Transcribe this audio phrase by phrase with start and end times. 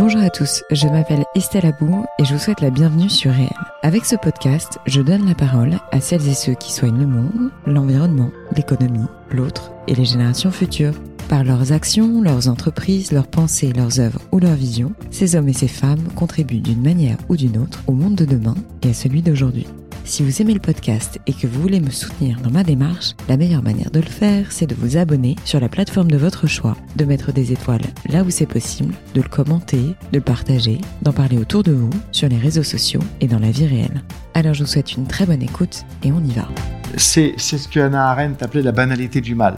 [0.00, 3.50] Bonjour à tous, je m'appelle Estelle Abou et je vous souhaite la bienvenue sur Réel.
[3.82, 7.50] Avec ce podcast, je donne la parole à celles et ceux qui soignent le monde,
[7.66, 10.94] l'environnement, l'économie, l'autre et les générations futures.
[11.28, 15.52] Par leurs actions, leurs entreprises, leurs pensées, leurs œuvres ou leurs visions, ces hommes et
[15.52, 19.20] ces femmes contribuent d'une manière ou d'une autre au monde de demain et à celui
[19.20, 19.66] d'aujourd'hui.
[20.04, 23.36] Si vous aimez le podcast et que vous voulez me soutenir dans ma démarche, la
[23.36, 26.76] meilleure manière de le faire, c'est de vous abonner sur la plateforme de votre choix,
[26.96, 31.12] de mettre des étoiles là où c'est possible, de le commenter, de le partager, d'en
[31.12, 34.02] parler autour de vous, sur les réseaux sociaux et dans la vie réelle.
[34.34, 36.48] Alors je vous souhaite une très bonne écoute et on y va.
[36.96, 39.56] C'est ce que Hannah Arendt appelait la banalité du mal.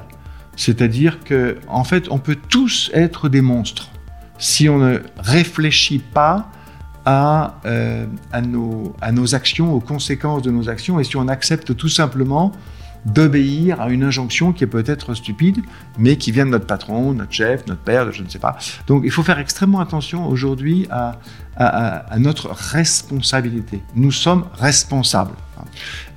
[0.57, 3.89] C'est-à-dire que, en fait, on peut tous être des monstres
[4.37, 6.51] si on ne réfléchit pas
[7.05, 11.89] à, euh, à, nos, actions, aux conséquences de nos actions, et si on accepte tout
[11.89, 12.53] simplement
[13.05, 15.61] d'obéir à une injonction qui est peut-être stupide,
[15.99, 18.57] mais qui vient de notre patron, notre chef, notre père, je ne sais pas.
[18.87, 21.19] Donc il faut faire extrêmement attention aujourd'hui à,
[22.19, 23.83] notre responsabilité.
[23.95, 25.35] Nous sommes responsables.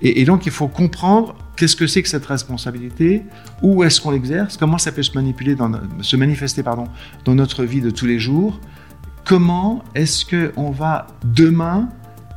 [0.02, 3.24] Et, donc il faut comprendre qu'est-ce que c'est que cette responsabilité,
[3.62, 5.58] où est-ce qu'on l'exerce, comment ça peut se, manipuler
[6.02, 6.86] se manifester pardon,
[7.26, 8.60] dans notre vie de tous les jours,
[9.26, 11.90] comment est-ce qu'on va demain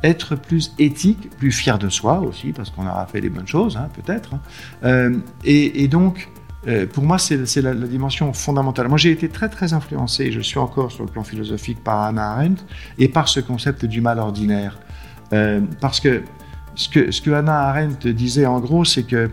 [0.03, 3.77] être plus éthique, plus fier de soi aussi, parce qu'on aura fait les bonnes choses,
[3.77, 4.33] hein, peut-être.
[4.33, 4.39] Hein.
[4.83, 6.29] Euh, et, et, donc,
[6.67, 8.87] euh, pour moi, c'est la, dimension fondamentale.
[8.87, 12.31] Moi, j'ai été très, très influencé, je suis encore sur le plan philosophique, par Hannah
[12.31, 12.63] Arendt
[12.97, 14.79] et par ce concept du mal ordinaire.
[15.33, 16.23] Euh, parce que
[16.75, 19.29] ce, que ce Hannah Arendt disait en gros, c'est que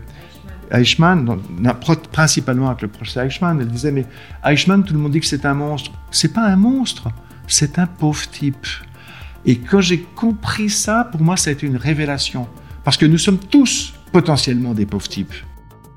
[0.69, 1.39] Eichmann,
[2.11, 4.05] principalement avec le procès Eichmann, elle disait, mais
[4.43, 5.91] Eichmann, tout le monde dit que c'est un monstre.
[6.11, 7.07] C'est pas un monstre
[7.47, 8.67] c'est un pauvre type.
[9.45, 12.47] Et quand j'ai compris ça, pour moi, ça a été une révélation.
[12.83, 15.33] Parce que nous sommes tous potentiellement des pauvres types.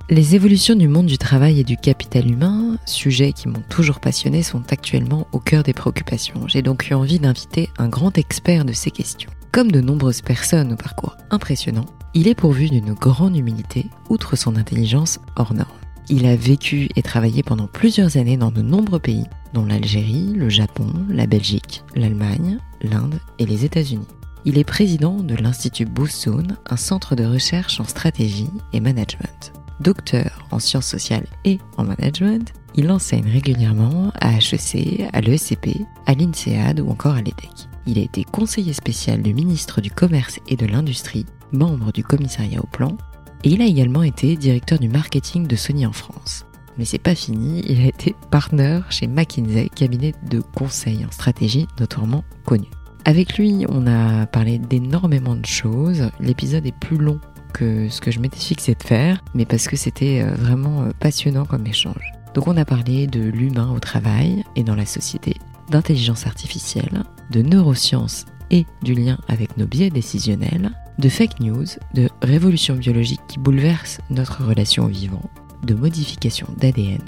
[0.08, 4.42] Les évolutions du monde du travail et du capital humain, sujets qui m'ont toujours passionné,
[4.42, 6.48] sont actuellement au cœur des préoccupations.
[6.48, 9.30] J'ai donc eu envie d'inviter un grand expert de ces questions.
[9.52, 14.56] Comme de nombreuses personnes au parcours impressionnant, il est pourvu d'une grande humilité, outre son
[14.56, 15.79] intelligence hors norme.
[16.12, 20.48] Il a vécu et travaillé pendant plusieurs années dans de nombreux pays, dont l'Algérie, le
[20.48, 24.08] Japon, la Belgique, l'Allemagne, l'Inde et les États-Unis.
[24.44, 29.52] Il est président de l'Institut Zone, un centre de recherche en stratégie et management.
[29.78, 36.14] Docteur en sciences sociales et en management, il enseigne régulièrement à HEC, à l'ESCP, à
[36.14, 37.68] l'INSEAD ou encore à l'EDEC.
[37.86, 42.60] Il a été conseiller spécial du ministre du Commerce et de l'Industrie, membre du commissariat
[42.60, 42.96] au plan
[43.44, 46.44] et il a également été directeur du marketing de Sony en France.
[46.78, 51.66] Mais c'est pas fini, il a été partner chez McKinsey, cabinet de conseil en stratégie
[51.78, 52.68] notoirement connu.
[53.04, 56.10] Avec lui, on a parlé d'énormément de choses.
[56.20, 57.18] L'épisode est plus long
[57.52, 60.90] que ce que je m'étais fixé de faire, mais parce que c'était euh, vraiment euh,
[61.00, 62.12] passionnant comme échange.
[62.34, 65.34] Donc on a parlé de l'humain au travail et dans la société,
[65.68, 70.70] d'intelligence artificielle, de neurosciences et du lien avec nos biais décisionnels,
[71.00, 75.30] de fake news, de révolution biologique qui bouleverse notre relation au vivant,
[75.64, 77.00] de modification d'ADN,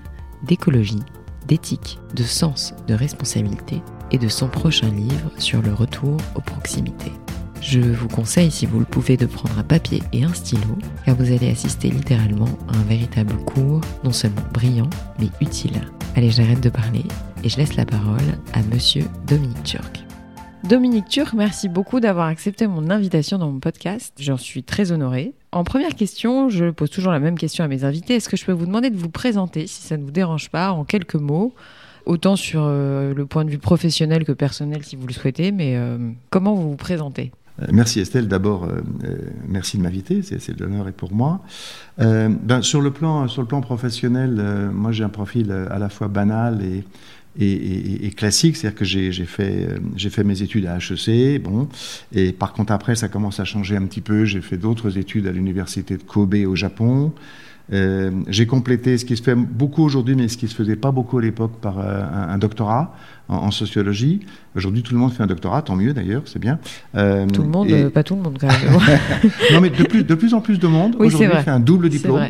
[0.42, 1.02] d'écologie,
[1.46, 7.12] d'éthique, de sens, de responsabilité et de son prochain livre sur le retour aux proximités.
[7.60, 11.14] Je vous conseille, si vous le pouvez, de prendre un papier et un stylo, car
[11.14, 15.80] vous allez assister littéralement à un véritable cours, non seulement brillant, mais utile.
[16.16, 17.04] Allez, j'arrête de parler
[17.44, 20.04] et je laisse la parole à monsieur Dominique Turc.
[20.64, 24.14] Dominique Turc, merci beaucoup d'avoir accepté mon invitation dans mon podcast.
[24.18, 25.34] J'en suis très honorée.
[25.50, 28.14] En première question, je pose toujours la même question à mes invités.
[28.14, 30.70] Est-ce que je peux vous demander de vous présenter, si ça ne vous dérange pas,
[30.70, 31.52] en quelques mots?
[32.06, 35.76] Autant sur euh, le point de vue professionnel que personnel si vous le souhaitez, mais
[35.76, 35.98] euh,
[36.30, 37.32] comment vous vous présentez?
[37.60, 38.28] Euh, Merci Estelle.
[38.28, 38.68] D'abord,
[39.48, 40.22] merci de m'inviter.
[40.22, 41.40] C'est l'honneur et pour moi.
[41.98, 46.08] Ben, sur le plan sur le plan professionnel, moi j'ai un profil à la fois
[46.08, 46.84] banal et
[47.38, 51.68] et, et, et, classique, c'est-à-dire que j'ai fait, j'ai fait mes études à HEC, bon,
[52.12, 55.26] et par contre après ça commence à changer un petit peu, j'ai fait d'autres études
[55.26, 57.12] à l'université de Kobe au Japon,
[57.72, 60.90] euh, j'ai complété ce qui se fait beaucoup aujourd'hui, mais ce qui se faisait pas
[60.90, 62.94] beaucoup à l'époque par euh, un, un, doctorat
[63.28, 64.20] en, en sociologie.
[64.56, 66.58] Aujourd'hui, tout le monde fait un doctorat, tant mieux d'ailleurs, c'est bien.
[66.96, 67.88] Euh, tout le monde, et...
[67.88, 68.58] pas tout le monde quand même.
[69.52, 71.88] non, mais de plus, de plus en plus de monde oui, aujourd'hui fait un double
[71.88, 72.26] diplôme.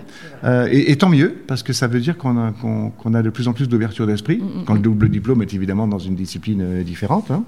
[0.70, 3.30] Et, et, tant mieux, parce que ça veut dire qu'on a, qu'on qu a, de
[3.30, 4.64] plus en plus d'ouverture d'esprit, mm -hmm.
[4.64, 7.30] quand le double diplôme est évidemment dans une discipline différente.
[7.30, 7.42] Hein.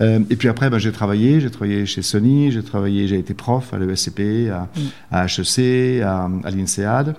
[0.00, 3.74] Et puis après, ben, j'ai travaillé, j'ai travaillé chez Sony, j'ai travaillé, j'ai été prof
[3.74, 4.80] à l'ESCP, à, mm.
[5.10, 7.16] à HEC, à, à l'INSEAD.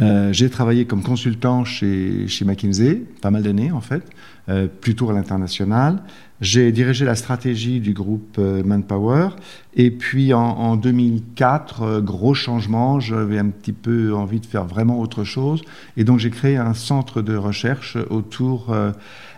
[0.00, 4.02] Euh, j'ai travaillé comme consultant chez, chez McKinsey, pas mal d'années en fait,
[4.48, 6.02] euh, plutôt à l'international.
[6.40, 9.28] J'ai dirigé la stratégie du groupe euh, Manpower.
[9.76, 14.64] Et puis en, en 2004, euh, gros changement, j'avais un petit peu envie de faire
[14.64, 15.62] vraiment autre chose.
[15.96, 18.72] Et donc j'ai créé un centre de recherche autour...
[18.72, 18.92] Euh,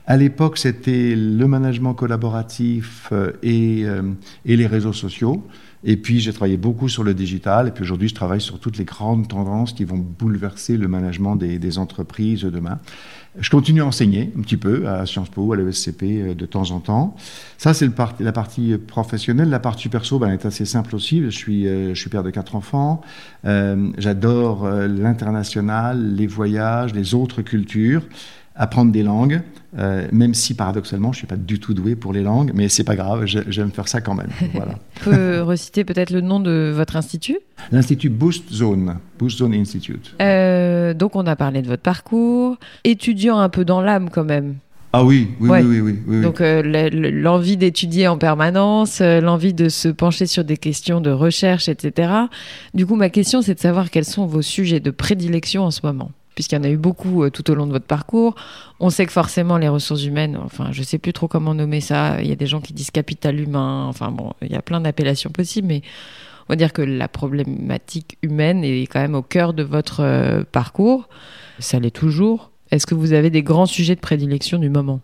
[0.08, 3.84] à l'époque, c'était le management collaboratif euh, et,
[4.44, 5.44] et les réseaux sociaux.
[5.88, 7.69] Et puis, j'ai travaillé beaucoup sur le digital.
[7.69, 11.37] Et puis, aujourd'hui, je travaille sur toutes les grandes tendances qui vont bouleverser le management
[11.37, 12.81] des, des entreprises demain.
[13.38, 16.73] Je continue à enseigner un petit peu à Sciences Po, à l'ESCP euh, de temps
[16.73, 17.15] en temps.
[17.56, 19.49] Ça, c'est part, la partie professionnelle.
[19.49, 21.23] La partie perso ben, est assez simple aussi.
[21.23, 23.03] Je suis, euh, je suis père de quatre enfants.
[23.44, 28.03] Euh, J'adore euh, l'international, les voyages, les autres cultures
[28.56, 29.43] apprendre des langues,
[29.79, 32.85] euh, même si paradoxalement je suis pas du tout doué pour les langues, mais c'est
[32.85, 34.31] pas grave, j'aime faire ça quand même.
[34.55, 34.79] Voilà.
[35.03, 37.38] Pouvez reciter peut-être le nom de votre institut?
[37.70, 40.14] L'institut Boost Zone, Boost Zone Institute.
[40.23, 44.55] Euh, donc on a parlé de votre parcours, étudiant un peu dans l'âme quand même.
[44.93, 45.62] Ah oui, oui, Ouais.
[45.62, 46.23] oui, oui, oui, oui.
[46.23, 51.03] Donc euh, le- le- l'envie d'étudier en permanence, l'envie de se pencher sur des questions
[51.03, 52.11] de recherche, etc.
[52.73, 55.81] Du coup, ma question, c'est de savoir quels sont vos sujets de prédilection en ce
[55.85, 58.37] moment puisqu'il y en a eu beaucoup euh, tout au long de votre parcours.
[58.79, 62.23] On sait que forcément les ressources humaines, enfin je sais plus trop comment nommer ça,
[62.23, 64.81] il y a des gens qui disent capital humain, enfin bon, il y a plein
[64.81, 65.83] d'appellations possibles, mais
[66.49, 70.44] on va dire que la problématique humaine est quand même au cœur de votre euh,
[70.44, 71.09] parcours,
[71.59, 72.53] ça l'est toujours.
[72.71, 75.00] Est-ce que vous avez des grands sujets de prédilection du moment?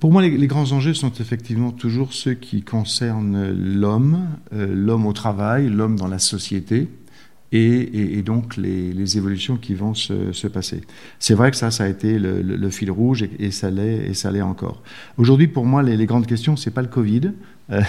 [0.00, 5.12] Pour moi, les, grands enjeux sont effectivement toujours ceux qui concernent l'homme, euh, l'homme au
[5.12, 6.88] travail, l'homme dans la société,
[7.54, 10.80] et, et, et donc les, les, évolutions qui vont se, se passer.
[11.20, 13.70] C'est vrai que ça, ça a été le, le, le fil rouge, et, et ça
[13.70, 14.82] l'est, encore.
[15.18, 17.30] Aujourd'hui, pour moi, les, les, grandes questions, c'est pas le Covid.
[17.70, 17.80] Euh,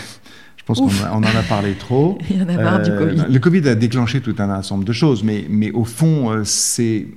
[0.56, 2.20] je pense qu'on on en a parlé trop.
[2.30, 3.26] Il y en a marre du Covid.
[3.28, 7.08] Le Covid a déclenché tout un ensemble de choses, mais, mais au fond, euh, c'est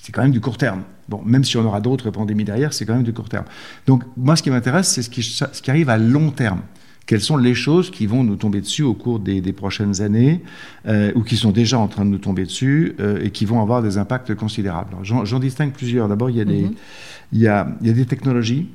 [0.00, 0.82] c'est quand même du court terme.
[1.08, 3.44] Bon, même si on aura d'autres pandémies derrière, c'est quand même du court terme.
[3.86, 6.62] Donc, moi, ce qui m'intéresse, c'est ce qui, ce qui arrive à long terme.
[7.06, 10.42] Quelles sont les choses qui vont nous tomber dessus au cours des, des prochaines années,
[10.86, 13.60] euh, ou qui sont déjà en train de nous tomber dessus, euh, et qui vont
[13.60, 16.08] avoir des impacts considérables J'en distingue plusieurs.
[16.08, 17.32] D'abord, il, y a des, mm -hmm.
[17.32, 18.66] il, y a, il y a des technologies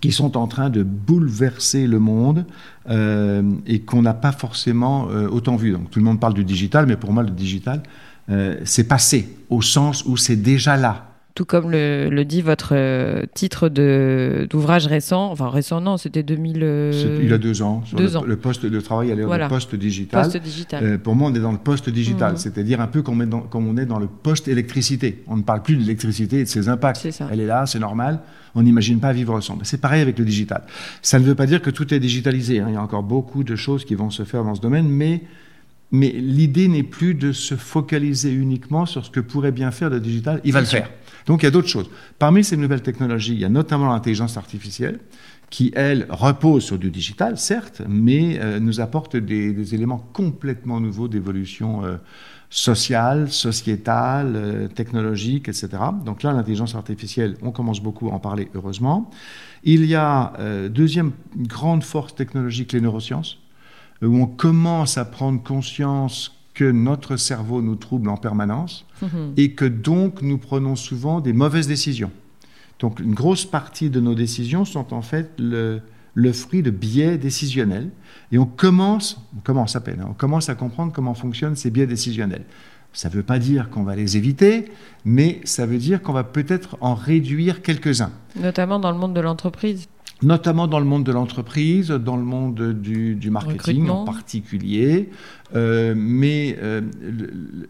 [0.00, 2.44] qui sont en train de bouleverser le monde
[2.88, 5.72] euh, et qu'on n'a pas forcément euh, autant vu.
[5.72, 7.82] Donc, tout le monde parle du digital, mais pour moi, le digital,
[8.28, 11.15] euh, c'est passé au sens où c'est déjà là.
[11.36, 16.60] Tout comme le, le dit votre euh, titre d'ouvrage récent, enfin récent non, c'était 2000.
[16.62, 17.20] Euh...
[17.22, 17.84] Il a deux ans.
[17.94, 18.24] Deux le, ans.
[18.24, 19.44] Le poste de travail allait voilà.
[19.44, 20.22] le poste digital.
[20.22, 20.82] Poste digital.
[20.82, 22.34] Euh, pour moi, on est dans le poste digital, Mhm.
[22.36, 22.38] mmh.
[22.38, 25.22] c'est-à-dire un peu comme on, est dans, comme on est dans le poste électricité.
[25.26, 27.10] On ne parle plus de l'électricité et de ses impacts.
[27.10, 27.28] Ça.
[27.30, 28.20] Elle est là, c'est normal.
[28.54, 29.58] On n'imagine pas vivre sans.
[29.62, 30.62] C'est pareil avec le digital.
[31.02, 32.60] Ça ne veut pas dire que tout est digitalisé.
[32.60, 32.68] Hein.
[32.68, 35.20] Il y a encore beaucoup de choses qui vont se faire dans ce domaine, mais
[35.92, 40.00] mais l'idée n'est plus de se focaliser uniquement sur ce que pourrait bien faire le
[40.00, 40.40] digital.
[40.44, 40.90] Il va le faire.
[41.26, 41.90] Donc il y a d'autres choses.
[42.18, 45.00] Parmi ces nouvelles technologies, il y a notamment l'intelligence artificielle
[45.50, 50.80] qui, elle, repose sur du digital, certes, mais euh, nous apporte des, des, éléments complètement
[50.80, 51.96] nouveaux d'évolution euh,
[52.50, 55.68] sociale, sociétale, euh, technologique, etc.
[56.04, 59.08] Donc là, l'intelligence artificielle, on commence beaucoup à en parler, heureusement.
[59.62, 60.32] Il y a,
[60.68, 63.38] deuxième grande force technologique, les neurosciences
[64.02, 69.08] où on commence à prendre conscience que notre cerveau nous trouble en permanence Mhm.
[69.08, 69.32] mmh.
[69.36, 72.10] et que donc nous prenons souvent des mauvaises décisions.
[72.78, 75.80] Donc une grosse partie de nos décisions sont en fait le,
[76.14, 77.90] le fruit de biais décisionnels
[78.32, 81.70] et on commence, on commence à peine, hein, on commence à comprendre comment fonctionnent ces
[81.70, 82.44] biais décisionnels.
[82.94, 84.70] Ça ne veut pas dire qu'on va les éviter,
[85.04, 88.12] mais ça veut dire qu'on va peut-être en réduire quelques-uns.
[88.40, 89.86] Notamment dans le monde de l'entreprise
[90.22, 94.02] notamment dans le monde de l'entreprise, dans le monde du, du marketing Recrutement.
[94.02, 95.10] en particulier.
[95.54, 97.68] Euh, mais euh, le,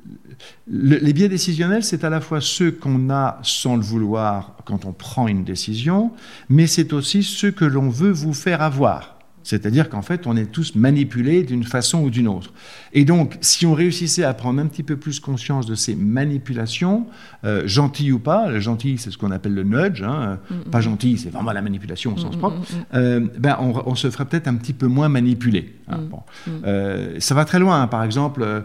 [0.68, 4.84] le, les biais décisionnels, c'est à la fois ceux qu'on a sans le vouloir quand
[4.84, 6.12] on prend une décision,
[6.48, 9.15] mais c'est aussi ceux que l'on veut vous faire avoir.
[9.46, 12.52] C'est-à-dire qu'en fait, on est tous manipulés d'une façon ou d'une autre.
[12.92, 17.06] Et donc, si on réussissait à prendre un petit peu plus conscience de ces manipulations,
[17.44, 20.70] euh, gentilles ou pas, le gentil, c'est ce qu'on appelle le nudge, hein, mm -hmm.
[20.70, 22.60] pas gentil, c'est vraiment la manipulation au sens mm propre,
[22.94, 25.62] euh, ben on, on, se ferait peut-être un petit peu moins manipulé.
[25.88, 26.22] Hein, bon.
[26.48, 28.60] euh, ça va très loin, hein, par exemple, euh,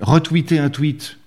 [0.00, 1.19] retweeter un tweet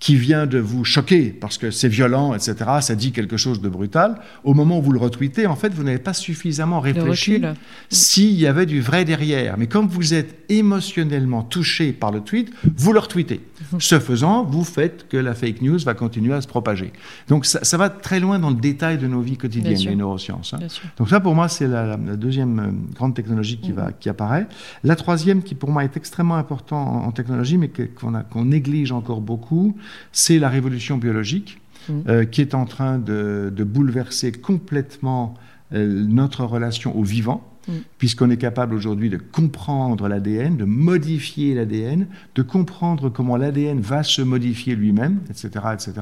[0.00, 3.68] qui vient de vous choquer parce que c'est violent, etc., ça dit quelque chose de
[3.68, 7.42] brutal, au moment où vous le retweetez, en fait, vous n'avez pas suffisamment réfléchi
[7.90, 9.58] s'il y avait du vrai derrière.
[9.58, 13.40] Mais comme vous êtes émotionnellement touché par le tweet, vous le retweetez.
[13.78, 16.92] Ce faisant, vous faites que la fake news va continuer à se propager.
[17.28, 20.54] Donc ça, ça va très loin dans le détail de nos vies quotidiennes, les neurosciences.
[20.54, 20.60] Hein.
[20.96, 23.74] Donc ça, pour moi, c'est la, la, deuxième euh, grande technologie qui, mmh.
[23.74, 24.46] va, qui apparaît.
[24.82, 28.38] La troisième, qui pour moi est extrêmement important en, en technologie, mais qu'on qu qu
[28.38, 29.76] néglige encore beaucoup,
[30.12, 31.92] c'est la révolution biologique Mm.
[32.08, 35.34] euh, qui est en train de, de bouleverser complètement
[35.72, 37.72] euh, notre relation au vivant, Mm.
[37.98, 44.02] puisqu'on est capable aujourd'hui de comprendre l'ADN, de modifier l'ADN, de comprendre comment l'ADN va
[44.02, 45.50] se modifier lui-même, etc.
[45.74, 45.92] etc.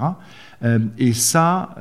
[0.62, 1.74] Euh, et ça,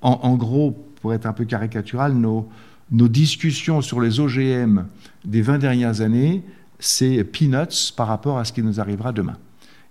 [0.00, 2.48] en, en gros, pour être un peu caricatural, nos,
[2.90, 4.84] nos discussions sur les OGM
[5.24, 6.42] des 20 dernières années,
[6.78, 9.36] c'est peanuts par rapport à ce qui nous arrivera demain.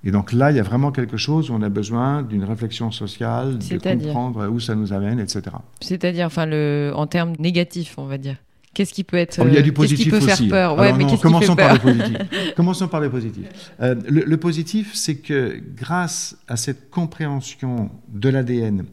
[0.03, 2.91] Et donc là, il y a vraiment quelque chose où on a besoin d'une réflexion
[2.91, 5.43] sociale, de comprendre où ça nous amène, etc.
[5.79, 8.35] C'est-à-dire, enfin, le, en termes négatifs, on va dire.
[8.73, 9.37] Qu'est-ce qui peut être.
[9.39, 10.25] Oh, il y a euh, du qui positif peut aussi.
[10.25, 10.77] faire peur?
[10.77, 11.93] Ouais, Alors mais non, fait commençons par peur?
[11.93, 12.17] le positif.
[12.55, 13.45] commençons par le positif.
[13.81, 18.85] Euh, le, le positif, c'est que grâce à cette compréhension de l'ADN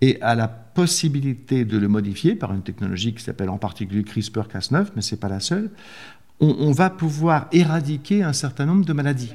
[0.00, 4.86] et à la possibilité de le modifier par une technologie qui s'appelle en particulier CRISPR-Cas9,
[4.94, 5.70] mais c'est pas la seule,
[6.40, 9.34] on, on va pouvoir éradiquer un certain nombre de maladies.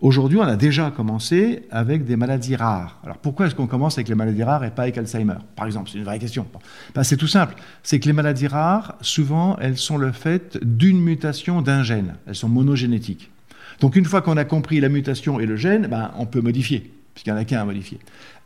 [0.00, 3.00] Aujourd'hui, on a déjà commencé avec des maladies rares.
[3.02, 5.90] Alors pourquoi est-ce qu'on commence avec les maladies rares et pas avec Alzheimer, par exemple
[5.90, 6.46] C'est une vraie question.
[6.94, 7.56] Ben, c'est tout simple.
[7.82, 12.14] C'est que les maladies rares, souvent, elles sont le fait d'une mutation d'un gène.
[12.28, 13.32] Elles sont monogénétiques.
[13.80, 16.92] Donc une fois qu'on a compris la mutation et le gène, ben, on peut modifier,
[17.14, 17.98] puisqu'il n'y en a qu'un à modifier.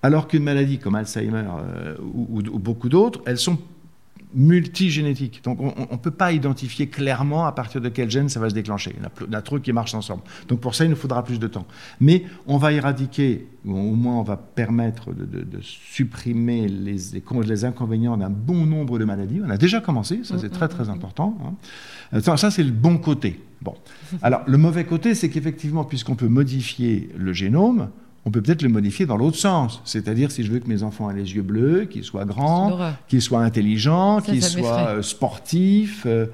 [0.03, 1.45] Alors qu'une maladie comme Alzheimer
[1.77, 3.59] euh, ou beaucoup d'autres, elles sont
[4.35, 5.43] multigénétiques.
[5.45, 8.55] Donc on ne peut pas identifier clairement à partir de quel gène ça va se
[8.55, 8.95] déclencher.
[8.97, 10.23] Il y a, a trop qui marchent ensemble.
[10.49, 11.67] Donc pour ça, il nous faudra plus de temps.
[12.01, 17.41] Mais on va éradiquer, ou au moins on va permettre de, supprimer les, les con-
[17.41, 19.41] les inconvénients d'un bon nombre de maladies.
[19.45, 21.39] On a déjà commencé, ça c'est très très important.
[21.45, 21.55] hein.
[22.15, 23.41] Euh, ça, c'est le bon côté.
[23.63, 23.75] Bon.
[24.23, 27.91] Alors le mauvais côté, c'est qu'effectivement, puisqu'on peut modifier le génome,
[28.25, 29.81] on peut peut-être le modifier dans l'autre sens.
[29.85, 32.71] C'est-à-dire si je veux que mes enfants aient les yeux bleus, qu'ils soient grands,
[33.09, 36.05] qu'ils soient intelligents, qu'ils soient euh, sportifs.
[36.07, 36.27] euh,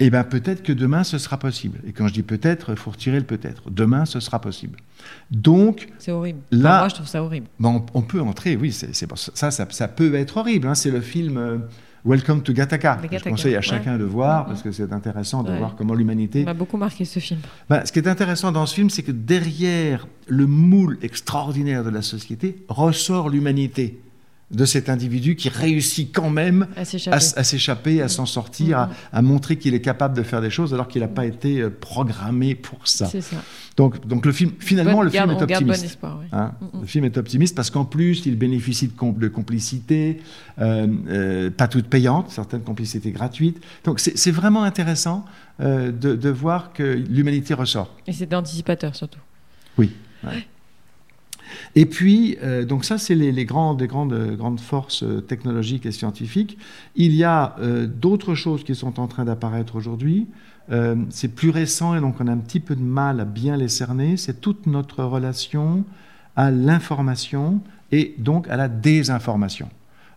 [0.00, 1.78] eh bien, peut-être que demain, ce sera possible.
[1.86, 3.70] Et quand je dis peut-être, il faut retirer le peut-être.
[3.70, 4.78] Demain, ce sera possible.
[5.30, 6.40] Donc, C'est horrible.
[6.50, 7.46] Là- Enfin, moi, je trouve ça horrible.
[7.60, 10.66] ben, on, on peut entrer, oui, c'est, ça, ça, ça peut être horrible.
[10.66, 10.74] hein.
[10.74, 11.58] C'est le film euh,
[12.06, 12.96] Welcome to Gattaca.
[12.96, 13.62] Que Je conseille à ouais.
[13.62, 15.58] chacun de voir, parce que c'est intéressant de Ouais.
[15.58, 17.40] voir comment l'humanité m'a beaucoup marqué ce film.
[17.70, 21.88] ben, ce qui est intéressant dans ce film, c'est que derrière le moule extraordinaire de
[21.88, 24.00] la société ressort l'humanité
[24.50, 28.02] de cet individu qui réussit quand même À s'échapper.
[28.02, 31.00] à s'en sortir, à, à montrer qu'il est capable de faire des choses alors qu'il
[31.02, 33.06] n'a pas été euh, programmé pour ça.
[33.06, 33.36] C'est ça.
[33.76, 35.84] Donc, donc le film, finalement, Bonne- le film est bon optimiste.
[35.84, 36.18] espoir.
[36.20, 36.26] oui.
[36.32, 36.80] Hein, Mm, mm.
[36.82, 40.20] Le film est optimiste parce qu'en plus, il bénéficie de, com- de complicité,
[40.60, 43.60] euh, euh, pas toutes payantes, certaines complicités gratuites.
[43.84, 45.24] Donc c'est c'est vraiment intéressant
[45.60, 47.90] euh, de, de voir que l'humanité ressort.
[48.06, 49.18] Et c'était anticipateur surtout.
[51.74, 56.58] Et puis, euh, donc ça, c'est les, grandes, les grandes, forces euh, technologiques et scientifiques.
[56.96, 60.26] Il y a euh, d'autres choses qui sont en train d'apparaître aujourd'hui.
[60.70, 63.56] Euh, c'est plus récent et donc on a un petit peu de mal à bien
[63.56, 64.16] les cerner.
[64.16, 65.84] C'est toute notre relation
[66.36, 67.60] à l'information
[67.92, 69.68] et donc à la désinformation.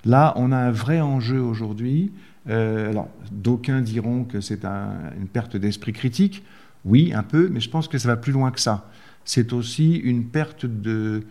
[0.06, 2.12] Là, on a un vrai enjeu aujourd'hui.
[2.50, 6.44] Euh, alors, d'aucuns diront que c'est un- une perte d'esprit critique.
[6.86, 8.90] Oui, un peu, mais je pense que ça va plus loin que ça.
[9.28, 11.22] C'est aussi une perte de,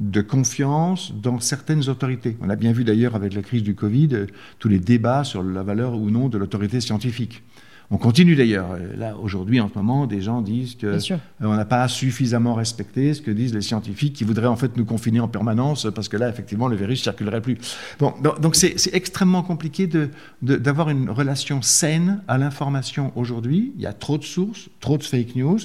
[0.00, 2.36] de confiance dans certaines autorités.
[2.42, 4.26] On a bien vu d'ailleurs avec la crise du Covid euh,
[4.58, 7.42] tous les débats sur la valeur ou non de l'autorité scientifique.
[7.90, 8.72] On continue d'ailleurs.
[8.72, 11.16] Euh, Là, aujourd'hui, en ce moment, des gens disent sûr.
[11.42, 14.76] euh, on n'a pas suffisamment respecté ce que disent les scientifiques qui voudraient en fait
[14.76, 17.58] nous confiner en permanence parce que là, effectivement, le virus circulerait plus.
[18.00, 20.08] Bon, donc c'est extrêmement compliqué de-
[20.42, 23.72] de- d'avoir une relation saine à l'information aujourd'hui.
[23.76, 25.58] Il y a trop de sources, trop de fake news,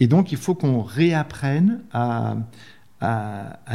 [0.00, 2.36] et donc il faut qu'on réapprenne à,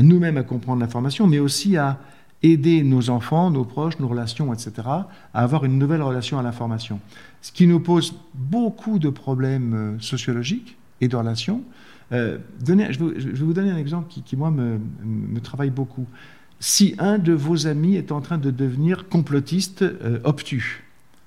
[0.02, 2.00] nous-mêmes à comprendre l'information, mais aussi à
[2.44, 7.00] aider nos enfants, nos proches, nos relations, etc., à avoir une nouvelle relation à l'information.
[7.42, 11.64] Ce qui nous pose beaucoup de problèmes euh, sociologiques et de relations.
[12.12, 16.06] Euh, je, vais, vous donner un exemple qui, moi, me, me travaille beaucoup.
[16.60, 20.84] Si un de vos amis est en train de devenir complotiste euh, obtus,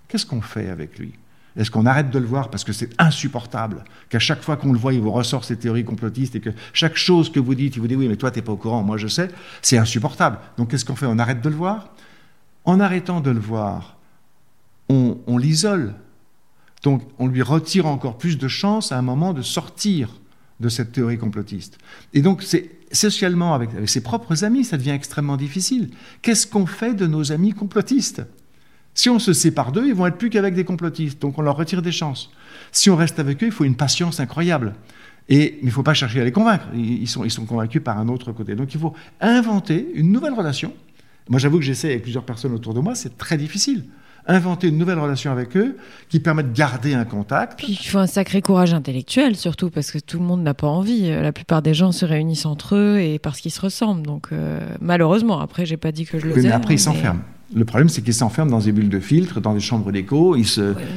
[0.08, 1.14] qu'est-ce qu'on fait avec lui?
[1.56, 4.78] Est-ce qu'on arrête de le voir parce que c'est insupportable qu'à chaque fois qu'on le
[4.78, 7.80] voit, il vous ressort ses théories complotistes et que chaque chose que vous dites, il
[7.80, 9.28] vous dit oui, mais toi, tu n'es pas au courant, moi je sais,
[9.62, 10.38] c'est insupportable.
[10.56, 11.06] Donc qu'est-ce qu'on fait?
[11.06, 11.94] On arrête de le voir?
[12.64, 13.96] En arrêtant de le voir,
[14.88, 15.94] on, l'isole.
[16.82, 20.10] Donc on lui retire encore plus de chance à un moment de sortir
[20.60, 21.78] de cette théorie complotiste.
[22.14, 25.90] Et donc c'est socialement, avec ses propres amis, ça devient extrêmement difficile.
[26.22, 28.22] Qu'est-ce qu'on fait de nos amis complotistes?
[28.98, 31.56] Si on se sépare d'eux, ils vont être plus qu'avec des complotistes, donc on leur
[31.56, 32.32] retire des chances.
[32.72, 34.74] Si on reste avec eux, il faut une patience incroyable.
[35.28, 37.80] Et, mais il ne faut pas chercher à les convaincre, ils, sont, ils sont convaincus
[37.80, 38.56] par un autre côté.
[38.56, 40.72] Donc il faut inventer une nouvelle relation.
[41.28, 43.84] Moi j'avoue que j'essaie avec plusieurs personnes autour de moi, c'est très difficile.
[44.26, 45.76] inventer une nouvelle relation avec eux
[46.08, 47.56] qui permet de garder un contact.
[47.56, 50.66] Puis il faut un sacré courage intellectuel surtout parce que tout le monde n'a pas
[50.66, 51.08] envie.
[51.08, 54.02] La plupart des gens se réunissent entre eux et parce qu'ils se ressemblent.
[54.02, 56.48] Donc euh, malheureusement, après j'ai pas dit que je le faisais.
[56.48, 57.22] Mais après ils s'enferment.
[57.54, 60.36] Le problème, c'est qu'ils s'enferment dans des bulles de filtre, dans des chambres d'écho.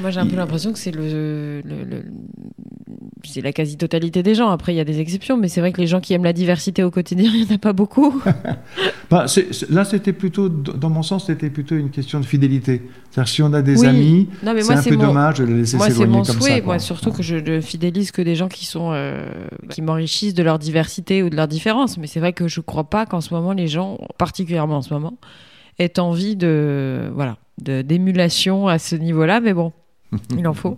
[0.01, 2.03] Moi, j'ai un peu l'impression que c'est le, le,
[3.23, 4.49] c'est la quasi-totalité des gens.
[4.49, 6.33] Après, il y a des exceptions, mais c'est vrai que les gens qui aiment la
[6.33, 8.21] diversité au quotidien, il n'y en a pas beaucoup.
[9.09, 9.25] bah,
[9.69, 12.81] là, c'était plutôt, dans mon sens, c'était plutôt une question de fidélité.
[13.11, 16.41] C'est-à-dire, si on a des amis, c'est un peu dommage de les laisser s'éloigner comme
[16.41, 16.65] souhait, ça.
[16.65, 19.25] Moi, surtout que je ne fidélise que des gens qui sont, euh,
[19.69, 21.97] qui m'enrichissent de leur diversité ou de leur différence.
[21.97, 24.81] Mais c'est vrai que je ne crois pas qu'en ce moment, les gens, particulièrement en
[24.81, 25.13] ce moment,
[25.81, 29.39] aient envie de, voilà, d'émulation à ce niveau-là.
[29.39, 29.73] Mais bon,
[30.37, 30.77] il en faut.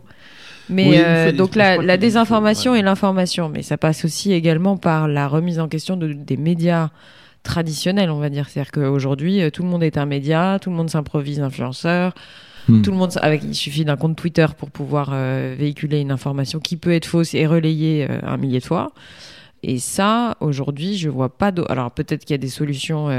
[0.69, 5.60] Mais euh, donc la, désinformation et l'information, mais ça passe aussi également par la remise
[5.60, 6.89] en question de, des médias
[7.43, 8.48] traditionnels, on va dire.
[8.48, 12.13] C'est-à-dire qu'aujourd'hui, euh, tout le monde est un média, tout le monde s'improvise influenceur.
[12.69, 12.81] Hmm.
[12.81, 16.60] Tout le monde, avec, il suffit d'un compte Twitter pour pouvoir euh, véhiculer une information
[16.60, 18.93] qui peut être fausse et relayée un millier de fois.
[19.63, 21.51] Et ça, aujourd'hui, je vois pas.
[21.67, 23.10] Alors peut-être qu'il y a des solutions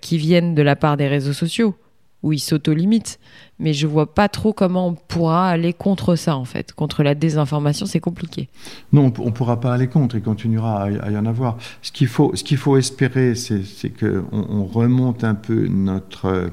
[0.00, 1.74] qui viennent de la part des réseaux sociaux
[2.22, 3.18] où ils s'auto-limitent.
[3.58, 6.72] Mais je vois pas trop comment on pourra aller contre ça, en fait.
[6.72, 8.48] Contre la désinformation, c'est compliqué.
[8.92, 11.58] Non, on ne pourra pas aller contre, il continuera à, y en avoir.
[11.82, 16.50] Ce qu'il faut, ce qu'il faut espérer, c'est, qu'on on remonte un peu notre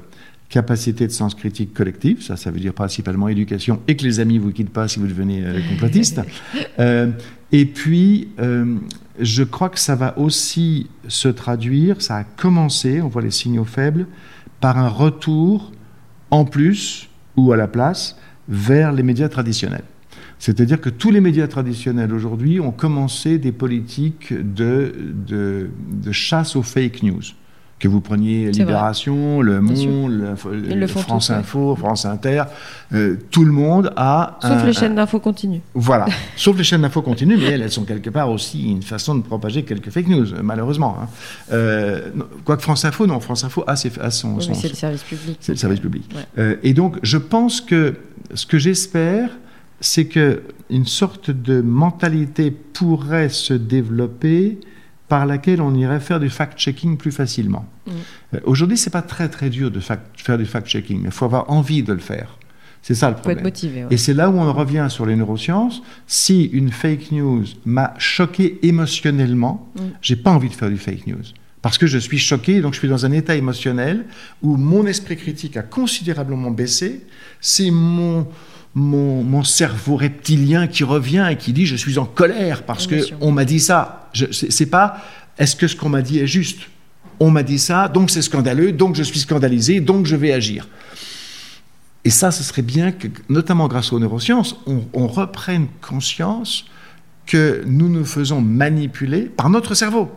[0.48, 4.38] capacité de sens critique collective, ça, ça veut dire principalement éducation, et que les amis
[4.38, 6.20] vous quittent pas si vous devenez euh, complotiste.
[6.78, 7.10] Euh,
[7.58, 8.76] et puis, euh,
[9.18, 13.64] je crois que ça va aussi se traduire, ça a commencé, on voit les signaux
[13.64, 14.06] faibles,
[14.60, 15.72] par un retour
[16.30, 19.84] en plus ou à la place vers les médias traditionnels.
[20.38, 25.70] C'est-à-dire que tous les médias traditionnels aujourd'hui ont commencé des politiques de,
[26.10, 27.22] chasse aux fake news
[27.78, 32.44] que vous preniez Libération, Le Monde, le, France Info, France Inter,
[32.94, 34.38] euh, tout le monde a...
[34.40, 35.60] Sauf les chaînes d'info continues.
[35.74, 36.06] Voilà,
[36.36, 39.62] sauf les chaînes d'info continues, mais elles, sont quelque part aussi une façon de propager
[39.64, 40.96] quelques fake news, malheureusement.
[41.02, 41.08] Hein.
[41.52, 42.10] Euh,
[42.44, 44.36] quoique France Info, non, France Info a, ses, son...
[44.36, 45.36] Oui, c'est le service public.
[45.40, 46.10] C'est le service public.
[46.38, 47.94] Euh, et donc, je pense que
[48.32, 49.28] ce que j'espère,
[49.80, 54.58] c'est qu'une sorte de mentalité pourrait se développer
[55.08, 57.66] par laquelle on irait faire du fact-checking plus facilement.
[57.86, 57.90] Mm.
[58.34, 61.50] Euh, aujourd'hui, c'est pas très très dur de faire du fact-checking, mais il faut avoir
[61.50, 62.38] envie de le faire.
[62.82, 63.38] C'est ça le problème.
[63.38, 65.82] Faut être motivé, Et c'est là où on revient sur les neurosciences.
[66.06, 69.90] Si une fake news m'a choqué émotionnellement, je mm.
[70.02, 71.24] j'ai pas envie de faire du fake news.
[71.62, 74.04] Parce que je suis choqué, donc je suis dans un état émotionnel
[74.40, 77.04] où mon esprit critique a considérablement baissé.
[77.40, 78.28] C'est mon,
[78.76, 83.32] mon, cerveau reptilien qui revient et qui dit je suis en colère parce que on
[83.32, 84.10] m'a dit ça.
[84.30, 84.98] C'est pas
[85.38, 86.60] est-ce que ce qu'on m'a dit est juste?
[87.18, 90.68] On m'a dit ça, donc c'est scandaleux, donc je suis scandalisé, donc je vais agir.
[92.04, 96.66] Et ça, ce serait bien que, notamment grâce aux neurosciences, on, reprenne conscience
[97.24, 100.10] que nous nous faisons manipuler par notre cerveau.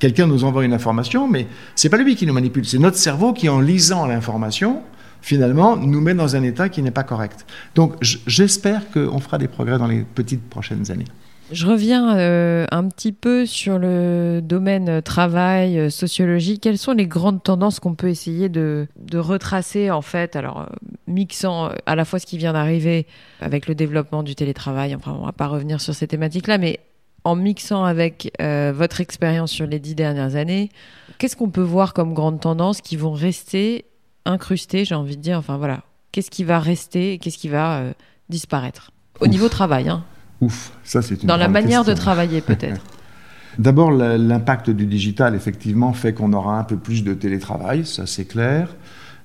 [0.00, 1.46] Quelqu'un nous envoie une information, mais
[1.76, 4.82] c'est pas lui qui nous manipule, c'est notre cerveau qui, en lisant l'information,
[5.22, 7.46] finalement, nous met dans un état qui n'est pas correct.
[7.74, 11.06] Donc j'espère qu'on fera des progrès dans les petites prochaines années.
[11.52, 16.60] Je reviens euh, un petit peu sur le domaine travail, euh, sociologie.
[16.60, 20.66] Quelles sont les grandes tendances qu'on peut essayer de, retracer en fait Alors, euh,
[21.08, 23.06] mixant à la fois ce qui vient d'arriver
[23.40, 26.78] avec le développement du télétravail, enfin on va pas revenir sur ces thématiques-là, mais
[27.24, 30.70] en mixant avec votre expérience sur les dix dernières années,
[31.18, 33.84] qu'est-ce qu'on peut voir comme grandes tendances qui vont rester
[34.24, 35.38] incrusté, j'ai envie de dire.
[35.38, 37.92] Enfin voilà, qu'est-ce qui va rester et qu'est-ce qui va euh,
[38.28, 38.90] disparaître?
[39.20, 39.88] Au niveau travail.
[39.88, 40.04] Hein.
[40.40, 42.80] Ouf, ça c'est une Dans la manière de travailler peut-être.
[43.58, 48.24] D'abord, l'impact du digital, effectivement, fait qu'on aura un peu plus de télétravail, ça c'est
[48.24, 48.74] clair.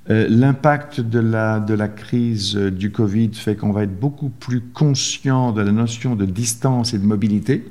[0.09, 4.61] Euh, l'impact de la, de la crise du Covid fait qu'on va être beaucoup plus
[4.61, 7.65] conscient de la notion de distance et de mobilité.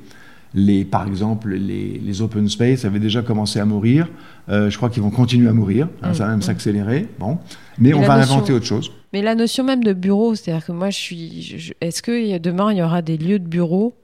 [0.54, 4.08] Les, par exemple, les, les, open space avaient déjà commencé à mourir.
[4.48, 5.88] Euh, je crois qu'ils vont continuer à mourir.
[6.02, 6.42] Hein, ça va même mm.
[6.42, 7.08] s'accélérer.
[7.18, 7.38] Bon.
[7.78, 8.92] Mais, on va inventer autre chose.
[9.12, 11.74] Mais la notion même de bureau, c'est-à-dire que moi, je suis.
[11.80, 13.96] Est-ce que demain, il y aura des lieux de bureau?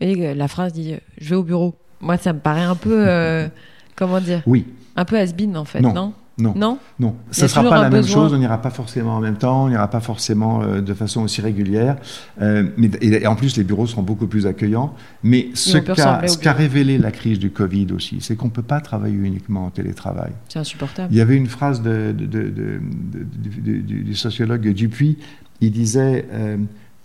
[0.00, 1.74] Et la phrase dit Je vais au bureau.
[2.00, 3.06] Moi, ça me paraît un peu.
[3.06, 3.48] Euh,
[3.96, 4.42] comment dire?
[4.46, 4.66] Oui.
[4.96, 6.12] Un peu has-been, en fait, non non?
[6.38, 7.16] Non, non.
[7.32, 9.68] Ça ne sera pas la même chose, on n'ira pas forcément en même temps, on
[9.68, 11.96] n'ira pas forcément euh, de façon aussi régulière.
[12.40, 14.94] Euh, mais, et, en plus, les bureaux seront beaucoup plus accueillants.
[15.24, 19.16] Mais ce qu'a révélé la crise du Covid aussi, c'est qu'on ne peut pas travailler
[19.16, 20.30] uniquement en télétravail.
[20.48, 21.12] C'est insupportable.
[21.12, 25.18] Il y avait une phrase de, du, sociologue Dupuis,
[25.60, 26.56] il disait euh,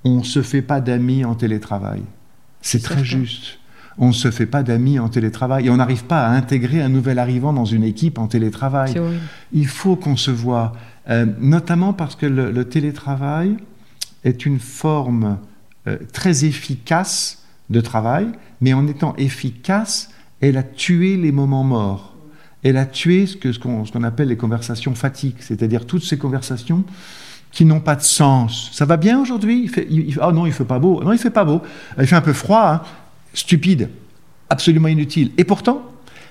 [0.03, 2.03] On ne se fait pas d'amis en télétravail.
[2.61, 3.57] C'est très juste.
[3.97, 6.89] On ne se fait pas d'amis en télétravail et on n'arrive pas à intégrer un
[6.89, 8.95] nouvel arrivant dans une équipe en télétravail.
[9.51, 10.73] Il faut qu'on se voit,
[11.09, 13.57] euh, notamment parce que le, télétravail
[14.23, 15.37] est une forme
[15.87, 18.27] euh, très efficace de travail,
[18.61, 20.09] mais en étant efficace,
[20.41, 22.15] elle a tué les moments morts.
[22.63, 26.83] Elle a tué ce qu'on ce appelle les conversations fatigue, c'est-à-dire toutes ces conversations
[27.51, 28.69] qui n'ont pas de sens.
[28.73, 29.69] Ça va bien aujourd'hui?
[30.21, 31.03] Oh non, il fait pas beau.
[31.03, 31.61] Non, il fait pas beau.
[31.99, 32.81] Il fait un peu froid, hein.
[33.33, 33.89] Stupide,
[34.49, 35.31] absolument inutile.
[35.37, 35.83] Et pourtant,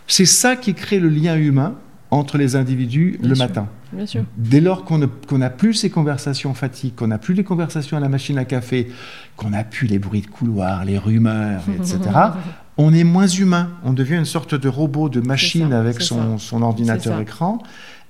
[0.07, 1.75] c'est ça qui crée le lien humain
[2.11, 3.69] entre les individus le matin.
[3.93, 4.25] Bien sûr.
[4.37, 4.99] Dès lors qu'on
[5.38, 8.88] n'a plus ces conversations fatigues, qu'on n'a plus les conversations à la machine à café,
[9.37, 11.99] qu'on n'a plus les bruits de couloir, les rumeurs, etc.,
[12.79, 13.71] on est moins humain.
[13.85, 17.62] On devient une sorte de robot, de machine avec son, son, ordinateur écran.